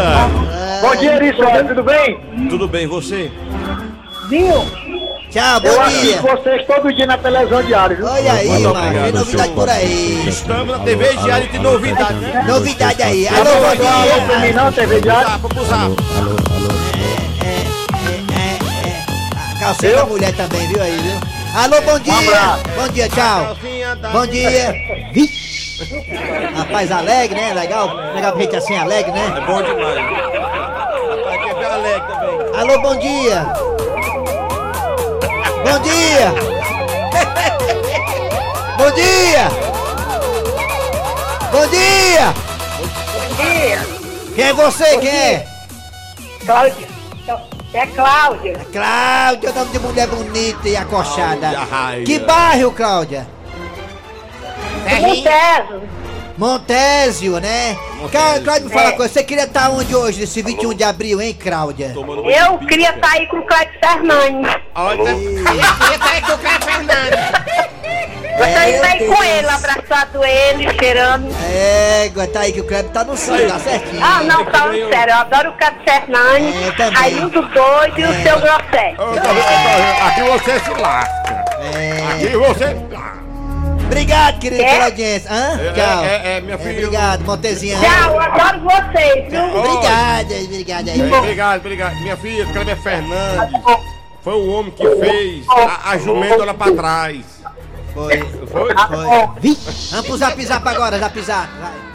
Bom 0.82 0.96
dia, 0.96 1.16
Eriçório, 1.16 1.68
tudo 1.68 1.84
bem? 1.84 2.20
Tudo 2.50 2.68
bem, 2.68 2.88
você? 2.88 3.32
Tchau, 5.36 5.60
Eu 5.66 5.76
bom 5.76 5.82
assisto 5.82 6.06
dia. 6.06 6.22
vocês 6.22 6.66
todo 6.66 6.94
dia 6.94 7.06
na 7.06 7.18
televisão 7.18 7.62
diária, 7.62 7.94
viu? 7.94 8.06
Olha 8.08 8.32
aí, 8.32 8.48
Muito 8.48 8.74
mano. 8.74 9.04
Tem 9.04 9.12
novidade 9.12 9.52
por 9.52 9.70
aí. 9.70 10.28
Estamos 10.30 10.78
na 10.78 10.84
TV 10.86 11.14
Diário 11.18 11.50
de 11.50 11.60
novidade, 11.60 12.14
né? 12.14 12.46
Novidade 12.48 13.04
aí. 13.04 13.28
Alô, 13.28 13.44
bom 13.44 13.62
mandou 13.68 13.88
alô 13.88 14.22
pra 14.28 14.40
mim 14.40 14.48
dia. 14.48 14.54
não, 14.64 14.72
TV 14.72 15.02
diária? 15.02 15.28
Zap, 15.28 15.42
pro 15.42 15.66
zap. 15.66 15.92
É, 17.44 18.88
é. 18.88 19.56
A 19.56 19.60
calcinha 19.60 19.96
da 19.98 20.06
mulher 20.06 20.34
também, 20.36 20.68
viu 20.70 20.82
aí, 20.82 20.98
viu? 20.98 21.20
Alô, 21.54 21.82
bom 21.82 22.00
dia. 22.00 22.60
Bom 22.78 22.88
dia, 22.94 23.10
tchau. 23.10 23.58
Bom 24.14 24.28
dia. 24.28 24.74
Rapaz 26.56 26.90
alegre, 26.94 27.36
né? 27.42 27.54
Legal. 27.54 27.94
Legal 28.16 28.32
pra 28.32 28.42
gente 28.42 28.56
assim 28.56 28.78
alegre, 28.78 29.12
É 29.12 29.14
né? 29.16 29.44
bom 29.46 29.62
demais. 29.62 29.98
Rapaz, 29.98 31.44
quer 31.44 31.56
ver 31.56 31.66
alegre 31.66 32.08
também. 32.08 32.60
Alô, 32.62 32.82
bom 32.82 32.96
dia. 32.96 33.75
Bom 35.66 35.80
dia. 35.82 36.32
Bom 38.78 38.92
dia. 38.92 39.50
Bom 41.52 41.68
dia. 41.68 42.34
Quem 44.36 44.44
é 44.46 44.54
você? 44.54 44.98
Quem 45.00 45.10
é? 45.10 45.48
Cláudia. 46.46 46.88
É 47.74 47.88
Cláudia. 47.88 48.54
Cláudia, 48.72 49.52
nome 49.54 49.72
de 49.72 49.80
mulher 49.80 50.08
bonita 50.08 50.70
e 50.70 50.78
acochada. 50.78 51.50
Cláudia. 51.68 52.06
Que 52.06 52.20
bairro, 52.20 52.72
Cláudia? 52.72 53.28
Monteso. 55.02 56.05
Montésio, 56.38 57.40
né? 57.40 57.78
Cara, 58.12 58.40
Cláudia, 58.42 58.66
me 58.66 58.70
fala 58.72 58.82
É. 58.86 58.88
uma 58.90 58.98
coisa. 58.98 59.14
Você 59.14 59.24
queria 59.24 59.46
estar 59.46 59.70
onde 59.70 59.96
hoje, 59.96 60.20
nesse 60.22 60.42
21 60.42 60.74
de 60.74 60.84
abril, 60.84 61.22
hein, 61.22 61.34
Cláudia? 61.34 61.94
Eu 61.96 62.58
queria 62.68 62.94
sair 63.04 63.28
com 63.28 63.38
o 63.38 63.44
Cláudio 63.44 63.72
Fernandes. 63.82 64.56
Olha, 64.76 64.98
Gostaria 68.38 68.66
de 68.66 68.74
É, 68.74 68.80
sair 68.82 69.00
Deus. 69.00 69.16
com 69.16 69.24
ele, 69.24 69.48
abraçado 69.48 70.26
ele, 70.26 70.78
cheirando. 70.78 71.28
É, 71.54 72.12
tá 72.34 72.42
aí 72.42 72.52
que 72.52 72.60
o 72.60 72.66
Kleber 72.66 72.92
tá 72.92 73.04
no 73.06 73.16
sul, 73.16 73.38
tá 73.48 73.58
certinho. 73.60 74.04
Ah, 74.04 74.22
não, 74.24 74.44
falando 74.52 74.90
sério, 74.90 75.14
eu 75.14 75.18
adoro 75.20 75.50
o 75.52 75.54
Cláudio 75.54 75.80
Fernandes, 75.86 76.68
É, 76.68 76.72
também. 76.72 76.94
Raimundo 76.96 77.42
Doido 77.42 78.00
e 78.00 78.04
o 78.04 78.12
É. 78.14 78.24
seu 78.24 78.40
Grosset. 78.42 78.96
Tá 78.98 79.22
tá? 79.22 80.08
Aqui 80.08 80.22
você 80.24 80.60
se 80.60 80.70
lasca. 80.82 81.46
É. 81.62 82.12
Aqui 82.12 82.28
você. 82.38 82.95
Obrigado, 83.86 84.40
querido, 84.40 84.62
É? 84.62 84.74
pela 84.74 84.86
audiência. 84.86 85.32
Hã? 85.32 85.60
É, 85.62 85.74
Tchau. 85.74 86.04
é, 86.06 86.38
é, 86.38 86.42
minha 86.42 86.58
filha. 86.58 86.72
Obrigado, 86.88 87.26
Montezinha. 87.26 87.78
Tchau, 87.80 88.12
eu 88.14 88.20
adoro 88.20 88.60
vocês, 88.62 89.32
viu? 89.32 89.58
Obrigado, 89.60 90.32
obrigado 90.44 90.90
aí. 90.90 91.02
É, 91.02 91.18
Obrigado, 91.18 91.60
obrigado. 91.60 91.96
Minha 92.02 92.18
filha, 92.18 92.46
Kleber 92.48 92.78
Fernandes, 92.82 93.62
foi 94.24 94.34
o 94.34 94.48
homem 94.52 94.72
que 94.72 94.84
fez 94.98 95.46
a, 95.50 95.92
a 95.92 95.98
jumenta 95.98 96.44
lá 96.46 96.54
pra 96.54 96.72
trás. 96.72 97.22
Foi, 97.94 98.18
Foi? 98.52 98.74
foi. 98.76 99.30
Vi? 99.40 99.58
Vamos 99.92 100.08
pro 100.08 100.18
zap 100.18 100.46
zap 100.46 100.68
agora, 100.68 101.00
zap 101.00 101.22
zap. 101.22 101.48
Vai. 101.62 101.95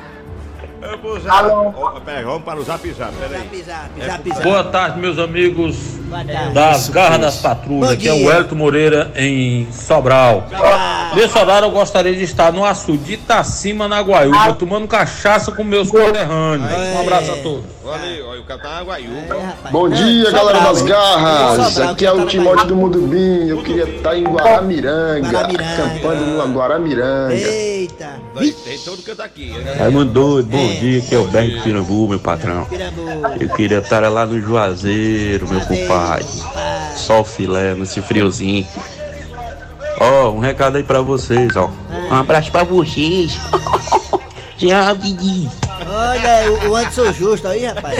Usar. 1.04 1.46
Ó, 1.46 2.00
pera, 2.00 2.22
vamos 2.24 2.42
para 2.42 2.58
o 2.58 2.64
zap 2.64 2.90
zap, 2.92 3.12
peraí. 3.16 3.42
Zap, 3.42 3.62
zap, 3.64 3.90
É 4.00 4.06
zap. 4.32 4.42
Boa 4.42 4.64
tarde, 4.64 4.98
meus 4.98 5.18
amigos 5.18 5.76
tarde. 6.10 6.54
das 6.54 6.88
Garras 6.88 7.20
das 7.20 7.36
Patrulhas. 7.36 7.90
Aqui 7.90 8.08
é 8.08 8.12
o 8.14 8.30
Elton 8.32 8.54
Moreira 8.54 9.12
em 9.14 9.70
Sobral. 9.72 10.46
Ah, 10.54 11.12
Nesse 11.14 11.36
horário 11.36 11.66
eu 11.66 11.70
gostaria 11.70 12.14
de 12.14 12.22
estar 12.22 12.50
no 12.52 12.64
açude 12.64 13.04
de 13.04 13.12
Itacima, 13.14 13.88
na 13.88 14.00
Guaiúba, 14.00 14.54
tomando 14.54 14.86
cachaça 14.88 15.52
com 15.52 15.62
meus 15.64 15.90
conterrâneos. 15.90 16.70
Um 16.96 17.00
abraço 17.00 17.32
a 17.32 17.36
todos. 17.36 17.64
Aí, 17.92 18.22
olha, 18.22 18.40
o 18.40 18.44
cara 18.44 18.60
tá 18.60 18.84
é. 18.88 19.70
Bom 19.70 19.88
dia, 19.88 20.24
Sobral, 20.26 20.46
galera 20.46 20.60
das 20.64 20.82
garras. 20.82 21.80
Aqui 21.80 22.06
é 22.06 22.12
o 22.12 22.18
tá 22.18 22.26
Timóteo 22.26 22.62
no 22.62 22.68
do 22.68 22.76
Mudubim. 22.76 23.48
Eu 23.48 23.62
queria 23.62 23.84
estar 23.84 24.16
em 24.16 24.24
Guaramiranga, 24.24 25.28
Guaramiranga. 25.28 25.84
acampando 25.84 26.24
no 26.26 26.54
Guaramiranga. 26.54 27.34
Eita. 27.34 28.20
Vai, 28.34 28.50
Tem 28.50 28.78
todo 28.78 29.02
canto 29.02 29.22
aqui. 29.22 29.50
né? 29.52 29.74
Raimundo 29.78 30.12
doido, 30.12 30.48
bom 30.48 30.58
É. 30.58 30.72
dia, 30.74 31.00
que 31.00 31.14
é 31.14 31.18
o 31.18 31.24
Berg 31.26 31.60
Pirambu, 31.62 32.08
meu 32.08 32.20
patrão. 32.20 32.66
Eu 33.40 33.48
queria 33.50 33.78
estar 33.78 34.00
lá 34.10 34.24
no 34.26 34.40
Juazeiro, 34.40 35.48
meu 35.48 35.60
compadre. 35.60 36.26
Só 36.96 37.20
o 37.20 37.24
filé, 37.24 37.74
nesse 37.74 38.00
friozinho. 38.00 38.66
Ó, 39.98 40.30
um 40.30 40.38
recado 40.38 40.76
aí 40.76 40.82
pra 40.82 41.00
vocês, 41.02 41.56
ó. 41.56 41.70
Um 42.10 42.14
abraço 42.14 42.50
pra 42.50 42.62
vocês. 42.64 43.38
Tchau, 44.56 44.96
Didi. 44.96 45.48
Olha 45.92 46.52
o, 46.52 46.70
o 46.70 46.76
Anderson 46.76 47.12
Justo 47.12 47.48
aí, 47.48 47.66
rapaz. 47.66 47.98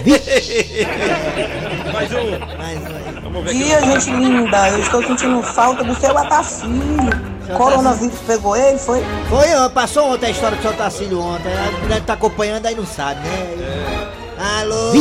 Mais 1.93 2.13
um. 2.13 2.57
Mais 2.57 2.79
um 2.79 2.87
aí. 2.87 3.21
Vamos 3.21 3.43
ver 3.43 3.51
aqui. 3.51 3.65
Dia, 3.65 3.81
gente 3.81 4.11
linda, 4.13 4.69
eu 4.69 4.79
estou 4.79 5.03
sentindo 5.03 5.43
falta 5.43 5.83
do 5.83 5.95
seu 5.97 6.17
Atacílio. 6.17 7.31
Coronavírus 7.57 8.21
pegou 8.21 8.57
ele, 8.57 8.79
foi? 8.79 9.03
Foi, 9.29 9.47
passou 9.75 10.13
ontem 10.13 10.27
a 10.27 10.31
história 10.31 10.57
do 10.57 10.63
seu 10.63 10.73
Tacílio 10.73 11.21
ontem. 11.21 11.53
A 11.53 11.81
mulher 11.83 12.01
tá 12.03 12.13
acompanhando 12.13 12.67
aí 12.67 12.77
não 12.77 12.87
sabe, 12.87 13.21
né? 13.21 14.11
Alô? 14.39 14.93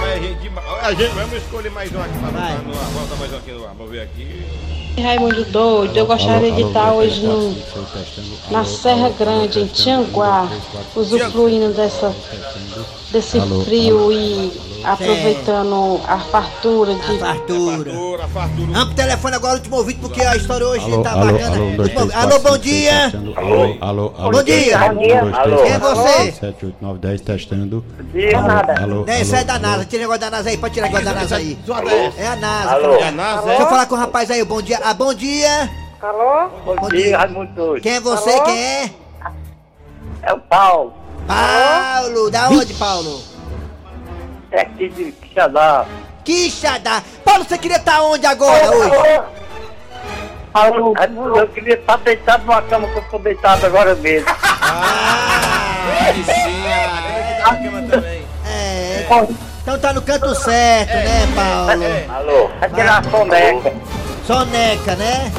Vai, 0.00 0.20
gente, 0.20 0.50
a 0.86 0.94
gente 0.94 1.14
vamos 1.14 1.32
escolher 1.36 1.70
mais 1.70 1.92
um 1.92 2.00
aqui 2.00 2.18
pra 2.18 2.30
Vai. 2.30 2.52
botar 2.56 2.62
no 2.62 2.78
ar. 2.78 2.84
Bota 2.92 3.16
mais 3.18 3.32
um 3.32 3.36
aqui 3.36 3.52
no 3.52 3.64
ar. 3.64 3.74
Vamos 3.76 3.90
ver 3.90 4.00
aqui. 4.02 4.46
Raimundo 5.02 5.44
doido, 5.46 5.94
eu 5.94 6.06
gostaria 6.06 6.52
de 6.52 6.62
estar 6.62 6.92
hoje 6.92 7.20
no, 7.26 7.54
na 8.50 8.64
Serra 8.64 9.10
Grande, 9.10 9.60
em 9.60 9.66
Tianguá, 9.66 10.48
usufruindo 10.94 11.74
dessa, 11.74 12.14
desse 13.12 13.38
frio 13.66 14.10
e 14.10 14.58
aproveitando 14.82 16.00
a 16.08 16.16
fartura 16.18 16.92
A 16.92 16.94
de. 16.94 17.18
fartura. 17.18 17.90
Fartura, 17.92 18.28
fartura. 18.28 18.66
Vamos 18.72 18.84
pro 18.86 18.94
telefone 18.94 19.36
agora, 19.36 19.54
último 19.56 19.76
ouvido, 19.76 20.00
porque 20.00 20.22
a 20.22 20.34
história 20.34 20.66
hoje 20.66 20.84
Alô, 20.86 21.02
tá 21.02 21.10
alô, 21.12 21.26
bacana. 21.32 21.56
alô, 21.56 21.70
dois, 21.76 21.92
três, 21.92 22.14
alô, 22.14 22.38
bom 22.38 22.58
dia. 22.58 23.12
Alô, 23.36 23.76
alô, 23.82 24.12
alô. 24.16 24.30
Bom 24.30 24.42
dia. 24.44 24.78
Quem 24.94 25.72
é 25.72 25.78
você? 25.78 26.22
cinco, 26.24 26.40
sete, 26.40 26.64
oito, 26.66 26.76
nove, 26.80 26.98
dez, 27.00 27.20
testando. 27.20 27.84
Dia 28.14 28.40
nada. 28.40 28.80
Alô, 28.82 29.04
Né, 29.04 29.20
isso 29.20 29.36
é 29.36 29.44
da 29.44 29.58
NASA. 29.58 29.84
Tira 29.84 29.98
o 29.98 30.00
negócio 30.04 30.20
da 30.22 30.30
NASA 30.30 30.48
aí, 30.48 30.56
pode 30.56 30.75
o 30.80 30.82
negócio 30.84 31.04
da 31.04 31.12
NASA 31.14 31.36
aí. 31.36 31.58
É 32.16 32.26
a 32.26 32.36
NASA. 32.36 32.70
Alô. 32.72 32.94
É 32.96 33.08
a 33.08 33.12
NASA, 33.12 33.42
Deixa 33.42 33.62
eu 33.62 33.66
é? 33.66 33.70
falar 33.70 33.86
com 33.86 33.94
o 33.94 33.98
rapaz 33.98 34.30
aí, 34.30 34.44
bom 34.44 34.62
dia. 34.62 34.80
Ah, 34.82 34.94
bom 34.94 35.12
dia. 35.14 35.70
Alô? 36.02 36.48
Bom, 36.64 36.76
Bom 36.76 36.88
dia. 36.88 37.18
Raimundo 37.18 37.52
Doido. 37.52 37.82
Quem 37.82 37.94
é 37.94 38.00
você? 38.00 38.30
Alô? 38.30 38.42
Quem 38.44 38.58
é? 38.58 38.90
É 40.22 40.32
o 40.32 40.38
Paulo. 40.40 40.94
Paulo. 41.26 42.30
Da 42.30 42.48
onde, 42.48 42.74
Paulo? 42.74 43.20
É 44.50 44.60
aqui 44.62 44.88
de 44.88 45.12
Quixadá. 45.12 45.86
Quixadá. 46.24 47.02
Paulo, 47.24 47.44
você 47.44 47.58
queria 47.58 47.76
estar 47.78 48.02
onde 48.02 48.26
agora, 48.26 48.70
hoje? 48.70 49.22
Raimundo, 50.54 51.38
eu 51.38 51.48
queria 51.48 51.74
estar 51.74 51.96
deitado 51.98 52.44
numa 52.46 52.62
cama 52.62 52.88
que 52.88 52.98
eu 52.98 53.04
tô 53.10 53.18
deitado 53.18 53.66
agora 53.66 53.94
mesmo. 53.96 54.28
Ah, 54.28 56.06
aí 56.06 56.24
sim. 56.24 56.64
Ah, 57.44 57.54
que 57.56 57.64
cama 57.64 57.82
também. 57.88 58.26
É. 58.46 59.06
Então 59.66 59.76
tá 59.80 59.92
no 59.92 60.00
canto 60.00 60.32
certo, 60.36 60.94
né, 60.94 61.26
Paulo? 61.34 61.82
Alô? 62.16 62.48
Aqui 62.60 62.82
na 62.84 63.02
soneca. 63.02 63.72
Soneca, 64.24 64.94
né? 64.94 65.32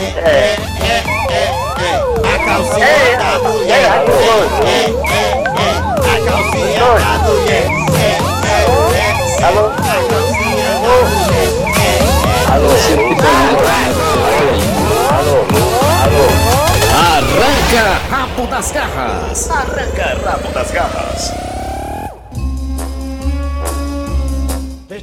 É, 0.00 0.04
é, 0.04 0.56
é, 0.80 1.04
é, 1.28 1.52
é. 1.84 2.00
A 2.34 2.38
calcinha 2.46 2.86
É, 2.86 3.16
da 3.18 3.38
mulher. 3.46 3.76
é, 3.76 3.76
É, 3.76 3.84
é, 3.84 3.92
é, 3.98 4.88
é. 5.58 5.76
A 6.00 6.16
calcinha 6.24 6.80
da 6.94 7.12
mulher. 7.18 7.66
É, 7.92 8.08
é, 8.08 8.64
é. 8.96 9.44
Alô? 9.44 9.66
A 9.66 9.70
calcinha 10.08 10.70
da 10.80 10.88
mulher. 10.88 11.68
Arranca 16.96 17.84
rabo 18.10 18.46
das 18.46 18.70
garras. 18.72 19.50
Arranca 19.50 20.16
rabo 20.24 20.48
das 20.54 20.70
garras. 20.70 21.47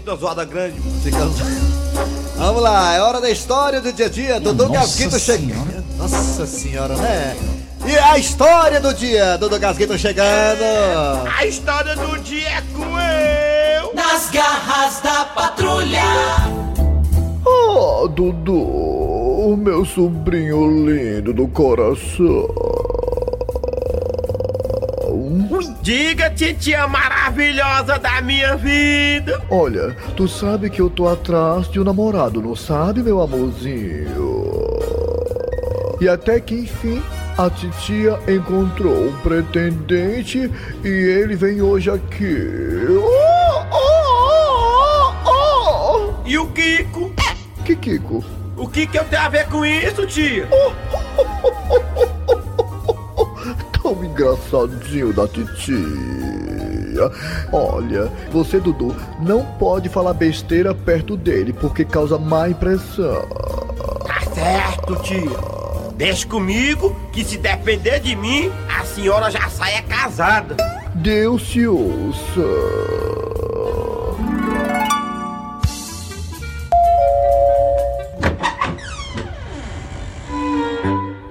Da 0.05 0.15
zoada 0.15 0.45
grande. 0.45 0.79
Ficamos- 1.03 1.35
Vamos 2.37 2.61
lá, 2.61 2.93
é 2.93 3.01
hora 3.01 3.19
da 3.21 3.29
história 3.29 3.81
do 3.81 3.91
dia 3.91 4.05
a 4.05 4.09
dia. 4.09 4.39
Dudu 4.39 4.69
Gasguito 4.69 5.17
chegando. 5.19 5.83
Nossa 5.97 6.45
senhora, 6.45 6.95
né? 6.97 7.35
E 7.87 7.97
a 7.97 8.17
história 8.17 8.79
do 8.81 8.93
dia, 8.93 9.37
Dudu 9.37 9.57
Gasguito 9.59 9.97
chegando. 9.97 10.61
A 11.37 11.45
história 11.45 11.95
do 11.95 12.19
dia 12.19 12.47
é 12.49 12.61
com 12.75 12.83
eu. 12.83 13.93
Nas 13.95 14.29
garras 14.31 14.99
da 15.01 15.25
patrulha. 15.25 16.01
Ah, 17.47 18.07
Dudu, 18.09 19.55
meu 19.57 19.85
sobrinho 19.85 20.85
lindo 20.89 21.33
do 21.33 21.47
coração. 21.47 22.74
Diga, 25.82 26.30
titia 26.30 26.88
maravilhosa 26.88 27.97
da 27.99 28.21
minha 28.21 28.56
vida. 28.56 29.41
Olha, 29.49 29.95
tu 30.15 30.28
sabe 30.28 30.69
que 30.69 30.82
eu 30.82 30.89
tô 30.89 31.08
atrás 31.08 31.69
de 31.69 31.80
um 31.80 31.84
namorado, 31.84 32.41
não 32.41 32.56
sabe, 32.56 33.01
meu 33.01 33.21
amorzinho? 33.21 34.45
E 36.01 36.10
até 36.10 36.39
que 36.39 36.56
enfim, 36.56 37.01
a 37.38 37.49
titia 37.49 38.19
encontrou 38.28 39.10
um 39.10 39.17
pretendente 39.21 40.51
e 40.84 40.88
ele 40.88 41.36
vem 41.36 41.62
hoje 41.62 41.89
aqui. 41.89 42.38
Oh, 42.89 43.63
oh, 43.71 45.13
oh, 45.25 45.30
oh. 45.30 46.28
E 46.28 46.38
o 46.38 46.47
Kiko? 46.47 47.13
Que 47.63 47.75
Kiko? 47.75 48.23
O 48.58 48.67
que 48.67 48.88
que 48.88 48.97
eu 48.97 49.04
tenho 49.06 49.21
a 49.21 49.30
ver 49.30 49.47
com 49.47 49.65
isso, 49.65 50.06
tia? 50.08 50.47
Engraçadinho 54.15 55.12
da 55.12 55.28
titia. 55.28 55.75
Olha, 57.51 58.10
você, 58.32 58.62
Dudu, 58.62 58.95
não 59.19 59.43
pode 59.43 59.89
falar 59.89 60.13
besteira 60.13 60.73
perto 60.73 61.17
dele, 61.17 61.51
porque 61.51 61.84
causa 61.84 62.17
má 62.17 62.47
impressão. 62.47 63.28
Tá 64.08 64.21
certo, 64.34 64.95
tia. 65.04 65.19
Deixa 65.97 66.25
comigo 66.28 66.95
que 67.12 67.25
se 67.25 67.38
depender 67.38 67.99
de 67.99 68.15
mim, 68.15 68.49
a 68.69 68.86
senhora 68.86 69.30
já 69.30 69.49
sai 69.49 69.73
é 69.73 69.82
casada. 69.82 70.56
Deus 70.95 71.49
te 71.49 71.67
ouça. 71.67 72.41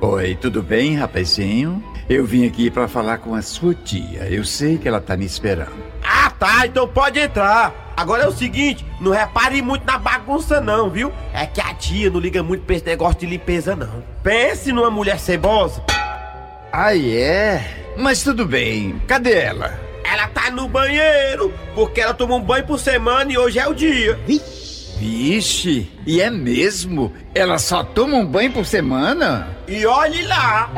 Oi, 0.03 0.35
tudo 0.39 0.63
bem, 0.63 0.97
rapazinho? 0.97 1.83
Eu 2.09 2.25
vim 2.25 2.47
aqui 2.47 2.71
pra 2.71 2.87
falar 2.87 3.19
com 3.19 3.35
a 3.35 3.41
sua 3.41 3.75
tia. 3.75 4.29
Eu 4.29 4.45
sei 4.45 4.77
que 4.77 4.87
ela 4.87 5.01
tá 5.01 5.17
me 5.17 5.25
esperando. 5.25 5.73
Ah, 6.03 6.31
tá, 6.31 6.67
então 6.67 6.87
pode 6.87 7.19
entrar. 7.19 7.73
Agora 7.97 8.25
é 8.25 8.27
o 8.27 8.33
seguinte, 8.33 8.85
não 9.01 9.13
repare 9.13 9.63
muito 9.63 9.87
na 9.87 9.97
bagunça 9.97 10.61
não, 10.61 10.91
viu? 10.91 11.13
É 11.33 11.47
que 11.47 11.61
a 11.61 11.73
tia 11.75 12.11
não 12.11 12.19
liga 12.21 12.43
muito 12.43 12.65
pra 12.65 12.77
esse 12.77 12.85
negócio 12.85 13.21
de 13.21 13.27
limpeza 13.27 13.75
não. 13.75 14.03
Pense 14.23 14.73
numa 14.73 14.91
mulher 14.91 15.19
cebosa. 15.19 15.83
Ah, 16.73 16.97
é? 16.97 17.95
Mas 17.97 18.23
tudo 18.23 18.45
bem. 18.45 19.01
Cadê 19.07 19.33
ela? 19.35 19.79
Ela 20.05 20.27
tá 20.27 20.51
no 20.51 20.69
banheiro, 20.69 21.55
porque 21.75 22.01
ela 22.01 22.13
toma 22.13 22.35
um 22.35 22.41
banho 22.41 22.67
por 22.67 22.79
semana 22.79 23.33
e 23.33 23.39
hoje 23.39 23.59
é 23.59 23.67
o 23.67 23.73
dia. 23.73 24.19
Vixe, 24.27 24.45
e 25.01 26.21
é 26.21 26.31
mesmo? 26.31 27.13
Ela 27.35 27.59
só 27.59 27.83
toma 27.83 28.17
um 28.17 28.27
banho 28.27 28.53
por 28.53 28.65
semana? 28.65 29.57
E 29.67 29.85
olhe 29.85 30.23
lá. 30.27 30.71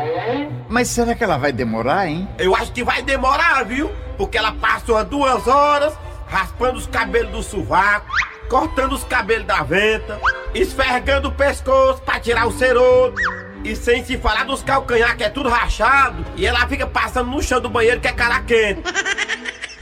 Mas 0.68 0.88
será 0.88 1.14
que 1.14 1.22
ela 1.22 1.36
vai 1.36 1.52
demorar, 1.52 2.08
hein? 2.08 2.28
Eu 2.38 2.54
acho 2.54 2.72
que 2.72 2.82
vai 2.82 3.02
demorar, 3.02 3.64
viu? 3.64 3.90
Porque 4.16 4.38
ela 4.38 4.52
passa 4.52 4.92
umas 4.92 5.06
duas 5.06 5.46
horas 5.46 5.94
raspando 6.26 6.78
os 6.78 6.86
cabelos 6.86 7.30
do 7.30 7.42
sovaco, 7.42 8.10
cortando 8.48 8.92
os 8.92 9.04
cabelos 9.04 9.46
da 9.46 9.62
venta, 9.62 10.20
esfregando 10.54 11.28
o 11.28 11.32
pescoço 11.32 12.02
pra 12.02 12.18
tirar 12.18 12.46
o 12.46 12.52
ceroto. 12.52 13.20
E 13.64 13.74
sem 13.74 14.04
se 14.04 14.16
falar 14.16 14.44
dos 14.44 14.62
calcanhar, 14.62 15.16
que 15.16 15.24
é 15.24 15.28
tudo 15.28 15.48
rachado, 15.48 16.24
e 16.36 16.46
ela 16.46 16.68
fica 16.68 16.86
passando 16.86 17.30
no 17.30 17.42
chão 17.42 17.60
do 17.60 17.68
banheiro 17.68 18.00
que 18.00 18.06
é 18.06 18.12
cara 18.12 18.40
quente. 18.40 18.80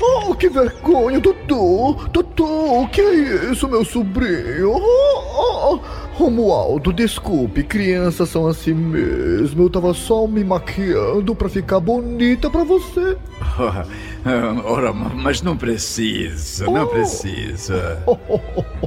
Oh, 0.06 0.34
que 0.34 0.48
vergonha, 0.48 1.18
Dudu! 1.18 1.94
Dudu, 2.12 2.82
o 2.82 2.88
que 2.88 3.00
é 3.00 3.14
isso, 3.50 3.66
meu 3.68 3.84
sobrinho? 3.84 4.72
Oh, 4.72 5.74
oh, 5.74 5.80
Romualdo, 6.14 6.92
desculpe, 6.92 7.62
crianças 7.62 8.28
são 8.28 8.46
assim 8.46 8.74
mesmo. 8.74 9.62
Eu 9.62 9.70
tava 9.70 9.94
só 9.94 10.26
me 10.26 10.44
maquiando 10.44 11.34
pra 11.34 11.48
ficar 11.48 11.80
bonita 11.80 12.50
pra 12.50 12.64
você. 12.64 13.16
Ora, 14.64 14.92
mas 14.92 15.40
não 15.42 15.56
precisa, 15.56 16.66
não 16.66 16.86
precisa. 16.86 18.02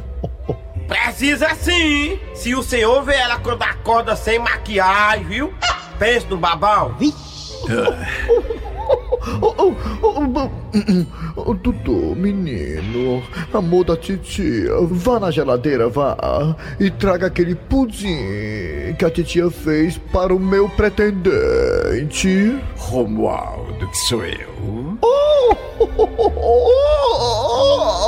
Precisa 0.88 1.54
sim! 1.56 2.18
Se 2.34 2.56
o 2.56 2.64
senhor 2.64 3.04
vê 3.04 3.16
ela 3.16 3.40
quando 3.40 3.62
acorda 3.62 4.16
sem 4.16 4.40
maquiagem, 4.40 5.26
viu? 5.26 5.54
Pensa 6.00 6.28
no 6.30 6.38
babau. 6.38 6.96
Oh, 7.70 8.67
oh, 9.42 9.54
oh, 9.58 9.76
oh, 10.04 11.44
oh, 11.46 11.54
Dudu, 11.54 12.16
menino, 12.16 13.22
amor 13.54 13.86
da 13.86 13.98
titia, 13.98 14.72
vá 14.90 15.20
na 15.20 15.32
geladeira, 15.32 15.90
vá, 15.90 16.56
e 16.80 16.90
traga 16.90 17.28
aquele 17.28 17.56
pudim 17.56 18.94
que 18.98 19.06
a 19.06 19.10
titia 19.10 19.50
fez 19.50 19.98
para 20.12 20.34
o 20.34 20.40
meu 20.40 20.70
pretendente. 20.70 22.58
Romualdo, 22.78 23.88
que 23.88 23.98
sou 23.98 24.24
eu. 24.26 24.98
Oh, 25.02 25.56
oh, 25.80 25.90
oh, 26.18 26.32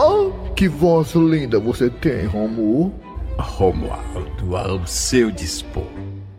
oh, 0.01 0.53
que 0.53 0.67
voz 0.67 1.13
linda 1.13 1.59
você 1.59 1.89
tem, 1.89 2.25
Romu. 2.25 2.93
Romualdo, 3.37 4.57
ao 4.57 4.85
seu 4.85 5.31
dispor. 5.31 5.87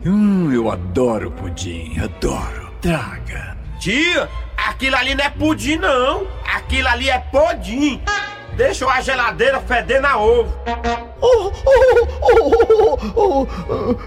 Hum, 0.04 0.52
eu 0.52 0.70
adoro 0.70 1.30
pudim, 1.30 1.98
adoro. 1.98 2.70
Traga. 2.80 3.56
Tia, 3.78 4.28
aquilo 4.70 4.96
ali 4.96 5.14
não 5.14 5.24
é 5.24 5.30
pudim 5.30 5.76
não. 5.76 6.26
Aquilo 6.54 6.88
ali 6.88 7.10
é 7.10 7.18
pudim. 7.18 8.00
Deixou 8.60 8.90
a 8.90 9.00
geladeira 9.00 9.58
fedendo 9.60 10.06
a 10.06 10.18
ovo. 10.18 10.54
Oh, 11.22 11.50
oh, 13.16 13.46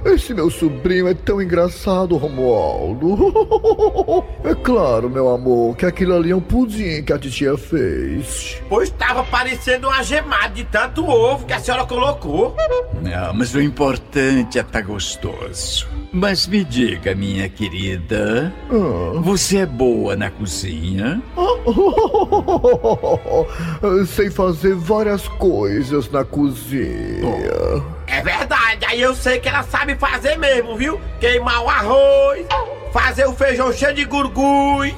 oh, 0.05 0.09
esse 0.09 0.31
meu 0.31 0.51
sobrinho 0.51 1.07
é 1.07 1.15
tão 1.15 1.41
engraçado, 1.41 2.15
Romualdo. 2.17 3.33
É 4.43 4.53
claro, 4.53 5.09
meu 5.09 5.29
amor, 5.33 5.75
que 5.77 5.85
aquilo 5.85 6.13
ali 6.15 6.31
é 6.31 6.35
um 6.35 6.41
pudim 6.41 7.01
que 7.01 7.13
a 7.13 7.17
titia 7.17 7.57
fez. 7.57 8.61
Pois 8.69 8.89
estava 8.89 9.23
parecendo 9.23 9.87
uma 9.87 10.03
gemada 10.03 10.49
de 10.49 10.65
tanto 10.65 11.07
ovo 11.07 11.45
que 11.45 11.53
a 11.53 11.59
senhora 11.59 11.85
colocou. 11.85 12.53
Não, 13.01 13.33
mas 13.33 13.55
o 13.55 13.61
importante 13.61 14.59
é 14.59 14.61
estar 14.61 14.81
gostoso. 14.81 15.87
Mas 16.11 16.45
me 16.45 16.63
diga, 16.63 17.15
minha 17.15 17.49
querida, 17.49 18.53
Ah. 18.69 19.19
você 19.21 19.59
é 19.59 19.65
boa 19.65 20.15
na 20.15 20.29
cozinha? 20.29 21.21
Sei 24.07 24.29
fazer 24.29 24.42
várias 24.75 25.27
coisas 25.27 26.09
na 26.09 26.25
cozinha. 26.25 27.83
É 28.07 28.21
verdade, 28.21 28.85
aí 28.85 29.01
eu 29.01 29.15
sei 29.15 29.39
que 29.39 29.47
ela 29.47 29.63
sabe 29.63 29.95
fazer 29.95 30.37
mesmo, 30.37 30.75
viu? 30.75 30.99
Queimar 31.19 31.63
o 31.63 31.69
arroz, 31.69 32.45
fazer 32.91 33.25
o 33.25 33.33
feijão 33.33 33.71
cheio 33.71 33.93
de 33.93 34.05
gurgui. 34.05 34.95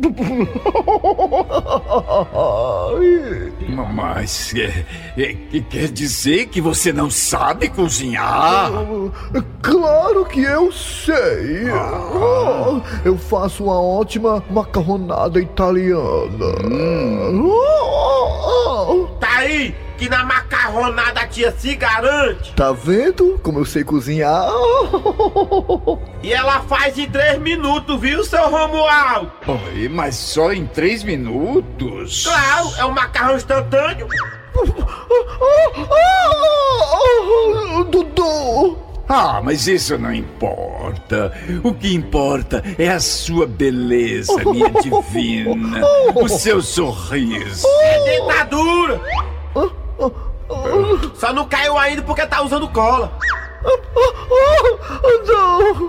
Mas 3.94 4.52
é, 4.54 4.84
é, 5.16 5.34
que 5.34 5.60
quer 5.62 5.88
dizer 5.88 6.46
que 6.46 6.60
você 6.60 6.92
não 6.92 7.10
sabe 7.10 7.68
cozinhar? 7.68 8.70
Claro 9.62 10.24
que 10.26 10.42
eu 10.42 10.70
sei. 10.72 11.68
Ah, 11.70 12.80
Eu 13.04 13.16
faço 13.18 13.64
uma 13.64 13.80
ótima 13.80 14.42
macarronada 14.50 15.40
italiana. 15.40 16.46
Tá 19.18 19.38
aí, 19.38 19.74
que 20.00 20.08
na 20.08 20.24
macarronada 20.24 21.20
a 21.20 21.26
tia 21.26 21.54
se 21.58 21.76
garante. 21.76 22.54
Tá 22.54 22.72
vendo 22.72 23.38
como 23.42 23.58
eu 23.58 23.66
sei 23.66 23.84
cozinhar? 23.84 24.48
E 26.22 26.34
ela 26.34 26.60
faz 26.60 26.98
em 26.98 27.08
três 27.08 27.38
minutos, 27.38 27.98
viu, 27.98 28.22
seu 28.24 28.50
Romualdo? 28.50 29.32
Oi, 29.46 29.88
mas 29.88 30.14
só 30.16 30.52
em 30.52 30.66
três 30.66 31.02
minutos? 31.02 32.24
Claro, 32.26 32.70
é 32.78 32.84
um 32.84 32.90
macarrão 32.90 33.36
instantâneo. 33.36 34.06
Dudu! 37.90 38.78
Ah, 39.08 39.40
mas 39.42 39.66
isso 39.66 39.98
não 39.98 40.12
importa. 40.14 41.32
O 41.64 41.72
que 41.74 41.94
importa 41.94 42.62
é 42.78 42.90
a 42.90 43.00
sua 43.00 43.46
beleza, 43.46 44.32
minha 44.44 44.68
divina. 44.70 45.80
O 46.14 46.28
seu 46.28 46.60
sorriso. 46.60 47.66
É 47.82 48.04
dentadura. 48.04 49.00
Só 51.30 51.34
não 51.34 51.46
caiu 51.46 51.78
ainda 51.78 52.02
porque 52.02 52.26
tá 52.26 52.42
usando 52.42 52.66
cola. 52.66 53.16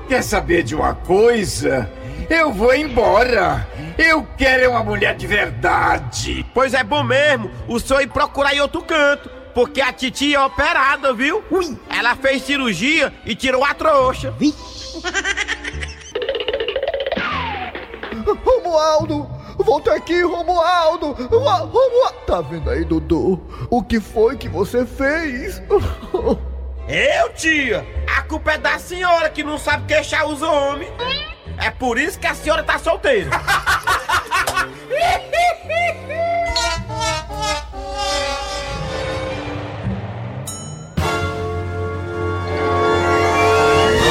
Quer 0.07 0.21
saber 0.21 0.61
de 0.61 0.75
uma 0.75 0.93
coisa? 0.93 1.91
Eu 2.29 2.53
vou 2.53 2.75
embora. 2.75 3.67
Eu 3.97 4.23
quero 4.37 4.65
é 4.65 4.67
uma 4.67 4.83
mulher 4.83 5.15
de 5.15 5.25
verdade. 5.25 6.45
Pois 6.53 6.75
é 6.75 6.83
bom 6.83 7.01
mesmo 7.01 7.49
o 7.67 7.79
senhor 7.79 8.03
ir 8.03 8.07
procurar 8.09 8.53
em 8.53 8.61
outro 8.61 8.83
canto. 8.83 9.31
Porque 9.51 9.81
a 9.81 9.91
titia 9.91 10.37
é 10.37 10.39
operada, 10.39 11.11
viu? 11.11 11.43
Ela 11.89 12.15
fez 12.15 12.43
cirurgia 12.43 13.11
e 13.25 13.33
tirou 13.33 13.65
a 13.65 13.73
trouxa. 13.73 14.35
Romualdo! 18.45 19.27
Volta 19.63 19.93
aqui, 19.93 20.21
Romualdo! 20.21 21.11
Romualdo! 21.11 21.79
Tá 22.25 22.41
vendo 22.41 22.69
aí, 22.69 22.83
Dudu? 22.83 23.39
O 23.69 23.83
que 23.83 23.99
foi 23.99 24.37
que 24.37 24.49
você 24.49 24.85
fez? 24.85 25.61
Eu, 26.87 27.33
tia? 27.33 27.85
A 28.17 28.23
culpa 28.23 28.53
é 28.53 28.57
da 28.57 28.79
senhora 28.79 29.29
que 29.29 29.43
não 29.43 29.57
sabe 29.57 29.85
queixar 29.85 30.27
os 30.27 30.41
homens. 30.41 30.91
É 31.57 31.69
por 31.69 31.97
isso 31.97 32.19
que 32.19 32.27
a 32.27 32.35
senhora 32.35 32.63
tá 32.63 32.79
solteira. 32.79 33.29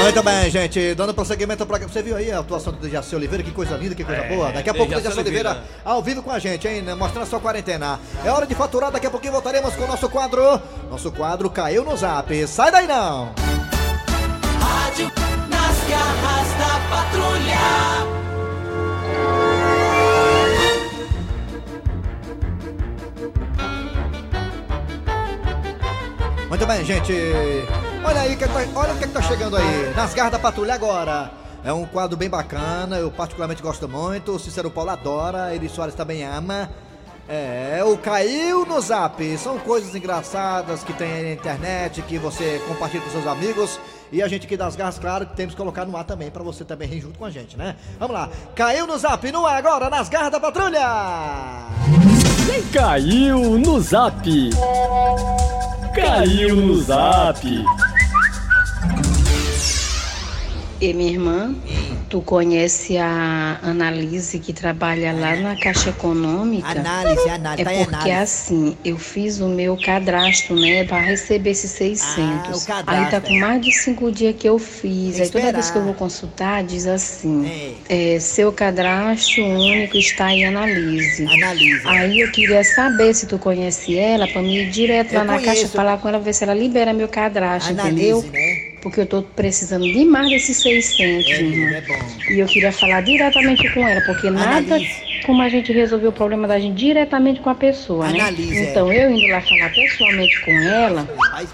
Muito 0.02 0.22
bem, 0.22 0.50
gente. 0.50 0.94
Dando 0.94 1.12
prosseguimento 1.14 1.66
para 1.66 1.78
Você 1.86 2.02
viu 2.02 2.16
aí 2.16 2.32
a 2.32 2.38
atuação 2.40 2.72
do 2.72 2.78
Dejaci 2.78 3.14
Oliveira? 3.14 3.42
Que 3.44 3.50
coisa 3.50 3.76
linda, 3.76 3.94
que 3.94 4.02
coisa 4.04 4.22
É, 4.22 4.28
boa. 4.34 4.50
Daqui 4.50 4.70
a 4.70 4.74
pouco 4.74 4.92
o 4.92 4.96
Oliveira 4.96 5.20
Oliveira. 5.20 5.64
ao 5.84 6.02
vivo 6.02 6.22
com 6.22 6.30
a 6.30 6.38
gente, 6.38 6.66
hein? 6.66 6.82
Mostrando 6.96 7.24
a 7.24 7.26
sua 7.26 7.38
quarentena. 7.40 8.00
É 8.24 8.30
hora 8.30 8.46
de 8.46 8.54
faturar. 8.54 8.90
Daqui 8.90 9.06
a 9.06 9.10
pouquinho 9.10 9.32
voltaremos 9.32 9.74
com 9.76 9.84
o 9.84 9.86
nosso 9.86 10.08
quadro. 10.08 10.60
Nosso 10.90 11.12
quadro 11.12 11.50
caiu 11.50 11.84
no 11.84 11.96
zap. 11.96 12.46
Sai 12.46 12.70
daí 12.72 12.86
não! 12.86 13.32
Rádio 14.60 15.10
nas 15.48 15.88
garras 15.88 16.48
da 16.58 16.80
patrulha. 16.88 17.60
Muito 26.48 26.66
bem, 26.66 26.84
gente. 26.84 27.12
Olha 28.04 28.20
aí, 28.22 28.36
que 28.36 28.46
tá- 28.46 28.52
olha 28.74 28.92
o 28.94 28.98
que, 28.98 29.06
que 29.06 29.12
tá 29.12 29.22
chegando 29.22 29.56
aí. 29.56 29.92
Nas 29.94 30.14
garras 30.14 30.32
da 30.32 30.38
patrulha 30.38 30.74
agora. 30.74 31.30
É 31.62 31.72
um 31.72 31.84
quadro 31.84 32.16
bem 32.16 32.28
bacana, 32.30 32.96
eu 32.96 33.10
particularmente 33.10 33.60
gosto 33.62 33.86
muito. 33.88 34.32
O 34.32 34.38
Cícero 34.38 34.70
Paulo 34.70 34.90
adora, 34.90 35.54
Eri 35.54 35.68
Soares 35.68 35.94
também 35.94 36.24
ama. 36.24 36.70
É, 37.28 37.80
o 37.84 37.96
Caiu 37.98 38.64
no 38.64 38.80
Zap. 38.80 39.22
São 39.38 39.58
coisas 39.58 39.94
engraçadas 39.94 40.82
que 40.82 40.92
tem 40.94 41.12
aí 41.12 41.22
na 41.24 41.32
internet, 41.32 42.02
que 42.02 42.18
você 42.18 42.60
compartilha 42.66 43.02
com 43.04 43.10
seus 43.10 43.26
amigos. 43.26 43.78
E 44.10 44.22
a 44.22 44.26
gente 44.26 44.46
aqui 44.46 44.56
das 44.56 44.74
garras, 44.74 44.98
claro, 44.98 45.26
temos 45.26 45.54
que 45.54 45.60
colocar 45.60 45.84
no 45.84 45.96
ar 45.96 46.02
também, 46.04 46.30
pra 46.30 46.42
você 46.42 46.64
também 46.64 46.88
rir 46.88 47.00
junto 47.02 47.18
com 47.18 47.24
a 47.26 47.30
gente, 47.30 47.56
né? 47.56 47.76
Vamos 47.98 48.14
lá. 48.16 48.28
Caiu 48.56 48.86
no 48.86 48.98
Zap, 48.98 49.30
no 49.30 49.46
ar 49.46 49.58
agora, 49.58 49.88
nas 49.90 50.08
garras 50.08 50.32
da 50.32 50.40
patrulha. 50.40 50.80
Caiu 52.72 53.58
no 53.58 53.80
zap. 53.80 54.50
Caiu 55.94 56.56
no 56.56 56.80
zap. 56.82 57.46
E 60.80 60.94
minha 60.94 61.10
irmã, 61.10 61.54
tu 62.08 62.22
conhece 62.22 62.96
a 62.96 63.58
Analise 63.62 64.38
que 64.38 64.50
trabalha 64.50 65.12
lá 65.12 65.36
na 65.36 65.54
Caixa 65.54 65.90
Econômica? 65.90 66.70
Análise, 66.70 67.28
análise, 67.28 67.68
É 67.68 67.84
porque 67.84 68.10
assim, 68.10 68.78
eu 68.82 68.96
fiz 68.96 69.40
o 69.40 69.48
meu 69.48 69.76
cadastro, 69.76 70.56
né, 70.56 70.84
para 70.84 71.00
receber 71.00 71.50
esses 71.50 71.70
600. 71.72 72.70
Ah, 72.70 72.82
aí 72.86 73.10
tá 73.10 73.20
com 73.20 73.34
é. 73.34 73.40
mais 73.40 73.60
de 73.60 73.72
cinco 73.72 74.10
dias 74.10 74.34
que 74.38 74.48
eu 74.48 74.58
fiz. 74.58 75.20
Aí 75.20 75.28
toda 75.28 75.52
vez 75.52 75.70
que 75.70 75.76
eu 75.76 75.84
vou 75.84 75.92
consultar, 75.92 76.64
diz 76.64 76.86
assim: 76.86 77.76
é, 77.86 78.18
seu 78.18 78.50
cadastro 78.50 79.44
único 79.44 79.98
está 79.98 80.32
em 80.32 80.46
Analise. 80.46 81.26
Analise. 81.26 81.82
Aí 81.84 82.20
eu 82.20 82.32
queria 82.32 82.64
saber 82.64 83.14
se 83.14 83.26
tu 83.26 83.38
conhece 83.38 83.98
ela, 83.98 84.26
para 84.26 84.40
me 84.40 84.62
ir 84.62 84.70
direto 84.70 85.12
lá 85.12 85.20
Eu 85.20 85.24
na 85.26 85.34
conheço. 85.34 85.54
Caixa 85.54 85.68
falar 85.68 85.98
com 85.98 86.08
ela, 86.08 86.18
ver 86.18 86.32
se 86.32 86.42
ela 86.42 86.54
libera 86.54 86.94
meu 86.94 87.08
cadastro, 87.08 87.72
Analise, 87.72 87.92
entendeu? 87.92 88.24
né? 88.32 88.69
Porque 88.82 89.00
eu 89.00 89.06
tô 89.06 89.22
precisando 89.22 89.84
demais 89.84 90.30
desses 90.30 90.56
600, 90.58 91.30
É, 91.30 91.42
irmã. 91.42 91.76
é 91.76 91.80
bom. 91.82 91.98
E 92.30 92.38
eu 92.38 92.46
queria 92.46 92.72
falar 92.72 93.02
diretamente 93.02 93.68
com 93.74 93.86
ela, 93.86 94.00
porque 94.06 94.30
nada, 94.30 94.74
Analise. 94.74 95.22
como 95.26 95.42
a 95.42 95.48
gente 95.48 95.72
resolver 95.72 96.08
o 96.08 96.12
problema 96.12 96.48
da 96.48 96.58
gente 96.58 96.76
diretamente 96.76 97.40
com 97.40 97.50
a 97.50 97.54
pessoa, 97.54 98.08
né? 98.08 98.20
Analise, 98.20 98.58
é. 98.58 98.70
Então 98.70 98.92
eu 98.92 99.10
indo 99.10 99.26
lá 99.30 99.40
falar 99.42 99.70
pessoalmente 99.74 100.40
com 100.40 100.50
ela, 100.50 101.08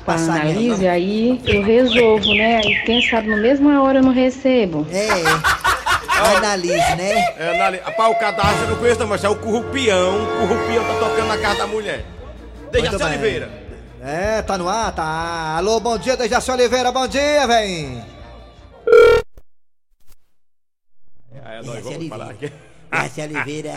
com 0.04 0.10
a 0.10 0.14
Analise, 0.14 0.86
aí 0.86 1.40
eu 1.46 1.62
resolvo, 1.62 2.32
né? 2.34 2.60
E 2.64 2.76
quem 2.84 3.02
sabe 3.02 3.28
na 3.28 3.36
mesma 3.38 3.82
hora 3.82 3.98
eu 3.98 4.02
não 4.02 4.12
recebo. 4.12 4.86
É, 4.92 5.06
analise, 6.18 6.96
né? 6.96 7.24
É, 7.38 7.50
anali... 7.54 7.78
Rapaz, 7.84 8.10
o 8.10 8.18
cadastro 8.18 8.64
eu 8.64 8.70
não 8.70 8.76
conheço 8.76 9.00
não, 9.00 9.06
mas 9.06 9.24
é 9.24 9.28
o 9.28 9.36
currupião. 9.36 10.24
O 10.24 10.48
currupião 10.48 10.84
tá 10.84 10.94
tocando 10.94 11.28
na 11.28 11.38
casa 11.38 11.58
da 11.58 11.66
mulher. 11.66 12.04
Bem. 12.72 12.84
Oliveira. 12.88 13.65
É, 14.08 14.40
tá 14.40 14.56
no 14.56 14.68
ar, 14.68 14.94
tá. 14.94 15.56
Alô, 15.56 15.80
bom 15.80 15.98
dia, 15.98 16.16
Dejaci 16.16 16.48
Oliveira, 16.52 16.92
bom 16.92 17.08
dia, 17.08 17.44
vem. 17.48 18.04
É, 21.44 21.60
nós 21.64 21.82
vamos 21.82 22.08
falar 22.08 22.30
aqui. 22.30 22.52
Dejaci 22.88 23.20
Oliveira. 23.22 23.72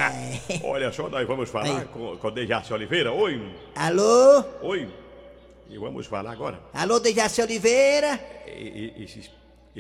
Olha 0.63 0.91
só, 0.91 1.09
nós 1.09 1.27
vamos 1.27 1.49
falar 1.49 1.79
Aí. 1.79 1.85
com, 1.85 2.15
com 2.15 2.27
o 2.27 2.31
Dejaci 2.31 2.71
Oliveira. 2.71 3.11
Oi. 3.11 3.55
Alô? 3.75 4.43
Oi. 4.61 4.87
E 5.67 5.79
vamos 5.79 6.05
falar 6.05 6.31
agora. 6.33 6.59
Alô, 6.75 6.99
Dejaci 6.99 7.41
Oliveira? 7.41 8.19
E- 8.45 8.93
e- 8.99 9.03
Esses, 9.03 9.31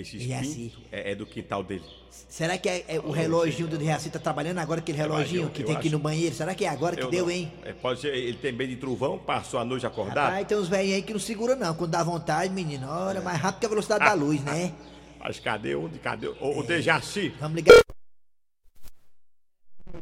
esses 0.01 0.21
Dejaci. 0.21 0.55
pintos 0.55 0.79
é, 0.91 1.11
é 1.11 1.15
do 1.15 1.25
quintal 1.25 1.63
dele. 1.63 1.83
Será 2.27 2.57
que 2.57 2.69
é, 2.69 2.85
é 2.87 2.99
o 2.99 3.11
reloginho 3.11 3.67
do 3.67 3.77
Dejaci 3.77 4.09
tá 4.09 4.19
trabalhando 4.19 4.59
agora, 4.59 4.79
aquele 4.79 4.97
reloginho 4.97 5.43
eu- 5.43 5.49
que 5.49 5.61
eu 5.61 5.65
tem 5.67 5.75
aqui 5.75 5.87
acho. 5.87 5.97
no 5.97 6.01
banheiro? 6.01 6.35
Será 6.35 6.53
que 6.53 6.65
é 6.65 6.69
agora 6.69 6.95
que 6.95 7.01
Eu 7.03 7.09
deu, 7.09 7.25
não- 7.25 7.31
hein? 7.31 7.51
É, 7.63 7.73
pode 7.73 8.01
ser, 8.01 8.13
ele 8.15 8.37
tem 8.37 8.51
medo 8.51 8.69
de 8.69 8.75
trovão, 8.77 9.17
passou 9.17 9.59
a 9.59 9.65
noite 9.65 9.85
acordado. 9.85 10.29
Rapaz, 10.29 10.47
tem 10.47 10.57
uns 10.57 10.67
velhinhos 10.67 10.95
aí 10.97 11.01
que 11.01 11.13
não 11.13 11.19
segura 11.19 11.55
não, 11.55 11.73
quando 11.73 11.91
dá 11.91 12.03
vontade, 12.03 12.53
menino. 12.53 12.87
Olha, 12.89 13.21
mais 13.21 13.39
rápido 13.39 13.59
que 13.61 13.65
a 13.65 13.69
velocidade 13.69 14.05
da 14.05 14.13
luz, 14.13 14.43
né? 14.43 14.73
Mas 15.19 15.39
cadê 15.39 15.75
onde? 15.75 15.97
Cadê? 15.99 16.27
O, 16.27 16.59
o 16.59 16.63
Dejaci. 16.63 17.33
Vamos 17.39 17.55
ligar. 17.57 17.75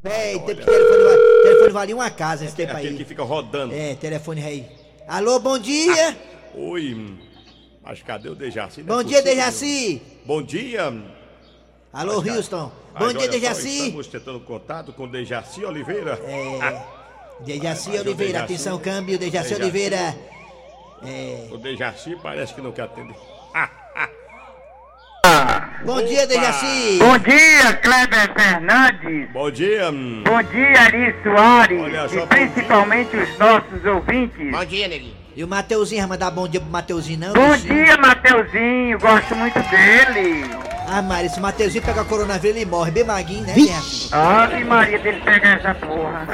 Véi, 0.03 0.37
tem 0.39 0.55
telefone, 0.55 1.43
telefone 1.43 1.71
valia 1.71 1.95
uma 1.95 2.09
casa 2.11 2.45
esse 2.45 2.55
tempo 2.55 2.73
Aquele 2.73 2.89
aí. 2.89 2.97
que 2.97 3.05
fica 3.05 3.23
rodando. 3.23 3.73
É, 3.73 3.95
telefone 3.95 4.43
aí. 4.43 4.67
Alô, 5.07 5.39
bom 5.39 5.57
dia! 5.57 6.15
Oi. 6.53 7.17
Hum, 7.87 7.89
Mas 7.89 8.01
cadê 8.03 8.29
o 8.29 8.35
Dejaci? 8.35 8.81
Não 8.83 8.95
Bom 8.95 9.01
é 9.01 9.03
dia, 9.03 9.17
possível. 9.21 9.35
Dejaci! 9.35 10.01
Bom 10.25 10.41
dia. 10.43 10.93
Alô, 11.93 12.21
Mas, 12.21 12.35
Houston! 12.35 12.71
Bom 12.99 13.07
dia, 13.09 13.19
olha 13.19 13.21
só, 13.21 13.31
Dejaci! 13.31 13.85
Estamos 13.85 14.07
tentando 14.07 14.39
contato 14.41 14.93
com 14.93 15.07
Dejaci 15.07 15.63
Oliveira. 15.65 16.19
É. 16.23 16.81
Dejaci 17.43 17.89
Mas 17.89 18.01
Oliveira, 18.01 18.33
Dejaci- 18.33 18.53
atenção, 18.53 18.79
câmbio, 18.79 19.17
Dejaci 19.17 19.49
Dejaci- 19.49 19.61
Oliveira. 19.61 20.15
É. 21.05 21.47
O 21.51 21.57
Dejaci 21.57 22.15
parece 22.21 22.53
que 22.53 22.61
não 22.61 22.71
quer 22.71 22.83
atender. 22.83 23.15
Bom 25.85 26.01
dia, 26.03 26.25
Dejaci! 26.27 26.97
Bom 26.99 27.17
dia, 27.19 27.73
Kleber 27.81 28.33
Fernandes. 28.33 29.31
Bom 29.31 29.51
dia. 29.51 29.91
Bom 29.91 30.43
dia, 30.51 30.81
Ari 30.81 31.15
Soares. 31.23 31.81
Olha 31.81 32.05
e 32.11 32.17
bom 32.19 32.27
principalmente 32.27 33.15
os 33.15 33.37
nossos 33.37 33.85
ouvintes. 33.85 34.51
Bom 34.51 34.65
dia, 34.65 34.87
Neguinho. 34.87 35.26
E 35.37 35.43
o 35.43 35.47
Mateuzinho, 35.47 36.01
vai 36.01 36.09
mandar 36.09 36.31
bom 36.31 36.47
dia 36.47 36.59
pro 36.59 36.67
Mateuzinho, 36.71 37.19
não? 37.19 37.33
Bom 37.33 37.51
bichinho? 37.51 37.85
dia, 37.85 37.95
Mateuzinho. 37.97 38.99
Gosto 38.99 39.35
muito 39.35 39.59
dele. 39.69 40.49
Ah, 40.89 40.99
Mari, 40.99 41.29
se 41.29 41.37
o 41.37 41.43
Mateuzinho 41.43 41.85
pegar 41.85 42.05
coronavírus, 42.05 42.57
ele 42.57 42.65
morre 42.65 42.89
bem 42.89 43.03
maguinho, 43.03 43.45
né, 43.45 43.53
Dejaci? 43.53 44.09
Ave 44.11 44.63
Maria 44.63 44.97
dele 44.97 45.21
pegar 45.23 45.59
essa 45.59 45.75
porra. 45.75 46.25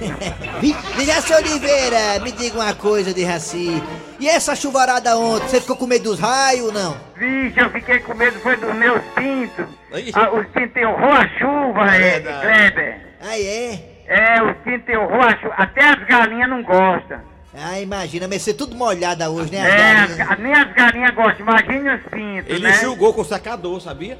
Dejaci 0.96 1.34
Oliveira, 1.34 2.18
me 2.22 2.32
diga 2.32 2.56
uma 2.58 2.72
coisa, 2.72 3.12
Dejaci. 3.12 3.82
E 4.18 4.26
essa 4.26 4.56
chuvarada 4.56 5.18
ontem, 5.18 5.48
você 5.48 5.60
ficou 5.60 5.76
com 5.76 5.86
medo 5.86 6.04
dos 6.04 6.18
raios 6.18 6.64
ou 6.68 6.72
não? 6.72 6.96
Vixe, 7.14 7.60
eu 7.60 7.68
fiquei 7.68 7.98
com 7.98 8.14
medo, 8.14 8.40
foi 8.40 8.56
dos 8.56 8.74
meus 8.74 9.02
pintos. 9.16 9.66
Ah, 10.14 10.30
os 10.30 10.46
pintos 10.46 10.76
errou 10.76 11.12
a 11.12 11.28
chuva, 11.38 11.94
é. 11.94 12.20
Kleber. 12.20 13.00
Ah, 13.20 13.38
é? 13.38 13.98
É, 14.06 14.42
os 14.42 14.56
pintos 14.64 14.88
errou 14.88 15.20
a 15.20 15.36
chuva. 15.36 15.54
Até 15.58 15.90
as 15.90 16.02
galinhas 16.06 16.48
não 16.48 16.62
gostam. 16.62 17.35
Ah, 17.58 17.80
imagina, 17.80 18.28
mas 18.28 18.42
ser 18.42 18.54
tudo 18.54 18.76
molhada 18.76 19.30
hoje, 19.30 19.50
né? 19.50 19.60
as 19.62 20.18
É, 20.18 20.22
as 20.22 20.38
nem 20.38 20.52
as 20.52 20.72
galinhas 20.74 21.14
gostam. 21.14 21.40
Imagine 21.46 21.94
os 21.94 22.02
pintos, 22.02 22.50
Ele 22.50 22.60
né? 22.64 22.72
julgou 22.80 23.14
com 23.14 23.22
o 23.22 23.24
sacador, 23.24 23.80
sabia? 23.80 24.18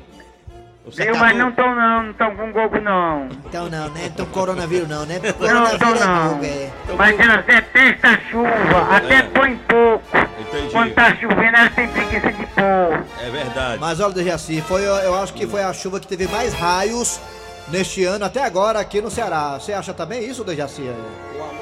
O 0.87 0.91
Viu, 0.91 1.17
mas 1.17 1.37
não 1.37 1.51
tão 1.51 1.75
não, 1.75 2.03
não 2.05 2.13
tão 2.13 2.37
com 2.37 2.53
gogo 2.53 2.81
não. 2.81 3.29
Então 3.45 3.69
não, 3.69 3.89
né? 3.91 4.03
Então 4.07 4.25
coronavírus 4.27 4.89
não, 4.89 5.05
né? 5.05 5.21
Não, 5.21 5.33
Coronavírus 5.33 5.75
então 5.75 5.95
é 5.97 5.99
não. 5.99 6.31
fogo, 6.31 6.45
é. 6.45 6.71
Mas 6.97 7.19
elas 7.19 7.45
detestam 7.45 8.11
a 8.11 8.19
chuva, 8.31 8.97
até 8.97 9.23
põe 9.25 9.57
pouco. 9.57 10.17
Entendi. 10.41 10.71
Quando 10.73 10.95
tá 10.95 11.17
chovendo, 11.17 11.57
elas 11.57 11.75
têm 11.75 11.89
preguiça 11.89 12.33
de 12.33 12.47
pôr. 12.47 13.05
É 13.21 13.31
verdade. 13.31 13.79
Mas 13.81 13.99
olha, 13.99 14.15
Dejaci, 14.15 14.61
foi, 14.61 14.83
eu, 14.83 14.95
eu 14.95 15.15
acho 15.17 15.35
que 15.35 15.45
foi 15.45 15.63
a 15.65 15.73
chuva 15.73 15.99
que 15.99 16.07
teve 16.07 16.29
mais 16.29 16.55
raios 16.55 17.21
neste 17.69 18.05
ano 18.05 18.25
até 18.25 18.43
agora 18.45 18.81
aqui 18.81 19.01
no 19.01 19.11
Ceará. 19.11 19.59
Você 19.59 19.73
acha 19.73 19.93
também 19.93 20.25
isso, 20.25 20.45
Dejaci? 20.45 20.91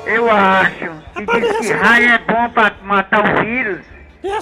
Eu 0.06 0.30
acho. 0.30 0.90
E 1.16 1.40
diz 1.40 1.58
que 1.58 1.72
raio 1.72 2.10
é 2.10 2.18
bom 2.18 2.48
pra 2.50 2.74
matar 2.82 3.20
o 3.20 3.44
vírus. 3.44 3.94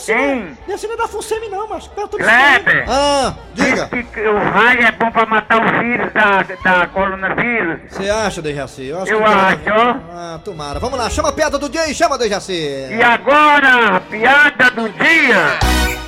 Hein? 0.09 0.57
Esse 0.68 0.87
não 0.87 0.94
é 0.94 0.96
da 0.96 1.09
Funsemi 1.09 1.48
não, 1.48 1.68
mas 1.68 1.88
perto 1.88 2.16
Kleber! 2.16 2.85
Ah, 2.88 3.35
diga. 3.53 3.88
Que 3.88 4.20
o 4.20 4.38
raio 4.38 4.81
é 4.81 4.92
bom 4.92 5.11
pra 5.11 5.27
matar 5.27 5.59
o 5.61 5.81
vírus 5.81 6.12
da, 6.12 6.42
da 6.42 6.87
coronavírus. 6.87 7.81
Você 7.90 8.09
acha, 8.09 8.40
Dejaci? 8.40 8.87
Eu 8.87 9.03
acho. 9.03 9.12
Eu 9.12 9.27
acho, 9.27 9.59
ó. 9.70 9.96
Ah, 10.14 10.40
tomara. 10.44 10.79
Vamos 10.79 10.96
lá, 10.96 11.11
chama 11.11 11.31
a 11.31 11.33
piada 11.33 11.59
do 11.59 11.68
dia 11.68 11.88
e 11.90 11.94
chama, 11.94 12.16
Dejaci. 12.16 12.53
E 12.53 13.03
agora, 13.03 13.96
a 13.96 14.01
piada 14.01 14.70
do 14.70 14.88
dia. 14.88 15.59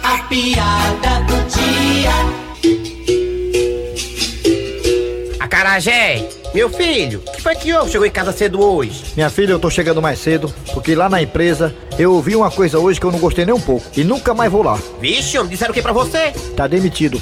A 0.04 0.18
piada 0.28 1.20
do 1.26 1.42
dia. 1.48 1.63
Acarajé, 5.74 6.28
meu 6.54 6.70
filho, 6.70 7.20
o 7.26 7.32
que 7.32 7.42
foi 7.42 7.56
que 7.56 7.74
houve? 7.74 7.90
Chegou 7.90 8.06
em 8.06 8.10
casa 8.10 8.30
cedo 8.30 8.62
hoje. 8.62 9.06
Minha 9.16 9.28
filha, 9.28 9.50
eu 9.50 9.58
tô 9.58 9.68
chegando 9.68 10.00
mais 10.00 10.20
cedo, 10.20 10.54
porque 10.72 10.94
lá 10.94 11.08
na 11.08 11.20
empresa 11.20 11.74
eu 11.98 12.12
ouvi 12.12 12.36
uma 12.36 12.48
coisa 12.48 12.78
hoje 12.78 13.00
que 13.00 13.06
eu 13.06 13.10
não 13.10 13.18
gostei 13.18 13.44
nem 13.44 13.52
um 13.52 13.60
pouco. 13.60 13.84
E 13.96 14.04
nunca 14.04 14.32
mais 14.32 14.52
vou 14.52 14.62
lá. 14.62 14.78
Vixe, 15.00 15.36
homem, 15.36 15.50
disseram 15.50 15.72
o 15.72 15.74
que 15.74 15.82
pra 15.82 15.92
você? 15.92 16.30
Tá 16.56 16.68
demitido. 16.68 17.20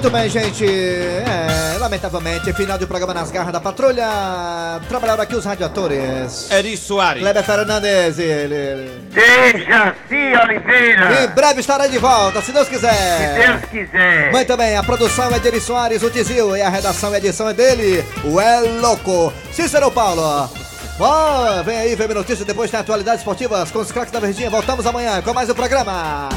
Muito 0.00 0.12
bem, 0.12 0.30
gente. 0.30 0.64
É, 0.64 1.76
lamentavelmente, 1.78 2.50
final 2.54 2.78
de 2.78 2.86
programa 2.86 3.12
nas 3.12 3.30
garras 3.30 3.52
da 3.52 3.60
patrulha. 3.60 4.80
Trabalharam 4.88 5.22
aqui 5.22 5.36
os 5.36 5.44
radiadores. 5.44 6.50
Eri 6.50 6.74
Soares. 6.74 7.20
Kleber 7.20 7.44
Fernandes. 7.44 8.18
Ele... 8.18 8.90
Dejaci 9.10 10.40
Oliveira. 10.42 11.24
Em 11.24 11.26
breve 11.28 11.60
estará 11.60 11.86
de 11.86 11.98
volta, 11.98 12.40
se 12.40 12.50
Deus 12.50 12.66
quiser. 12.66 12.94
Se 12.94 13.46
Deus 13.46 13.64
quiser. 13.70 14.32
Muito 14.32 14.56
bem, 14.56 14.74
a 14.74 14.82
produção 14.82 15.30
é 15.34 15.38
de 15.38 15.48
Eri 15.48 15.60
Soares, 15.60 16.02
o 16.02 16.08
Tizil, 16.08 16.56
e 16.56 16.62
a 16.62 16.70
redação 16.70 17.12
e 17.12 17.18
edição 17.18 17.50
é 17.50 17.52
dele, 17.52 18.02
o 18.24 18.40
É 18.40 18.60
Louco, 18.80 19.30
Cícero 19.52 19.90
Paulo. 19.90 20.50
Ó, 20.98 21.62
vem 21.62 21.78
aí, 21.78 21.94
vem 21.94 22.10
a 22.10 22.14
notícia, 22.14 22.46
depois 22.46 22.70
tem 22.70 22.80
atualidades 22.80 23.20
esportivas 23.20 23.70
com 23.70 23.80
os 23.80 23.92
craques 23.92 24.14
da 24.14 24.18
Verdinha. 24.18 24.48
Voltamos 24.48 24.86
amanhã 24.86 25.20
com 25.20 25.34
mais 25.34 25.50
um 25.50 25.54
programa. 25.54 26.30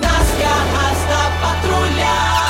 Nas 0.00 0.40
garras 0.40 0.98
da 1.08 1.46
patrulha. 1.46 2.45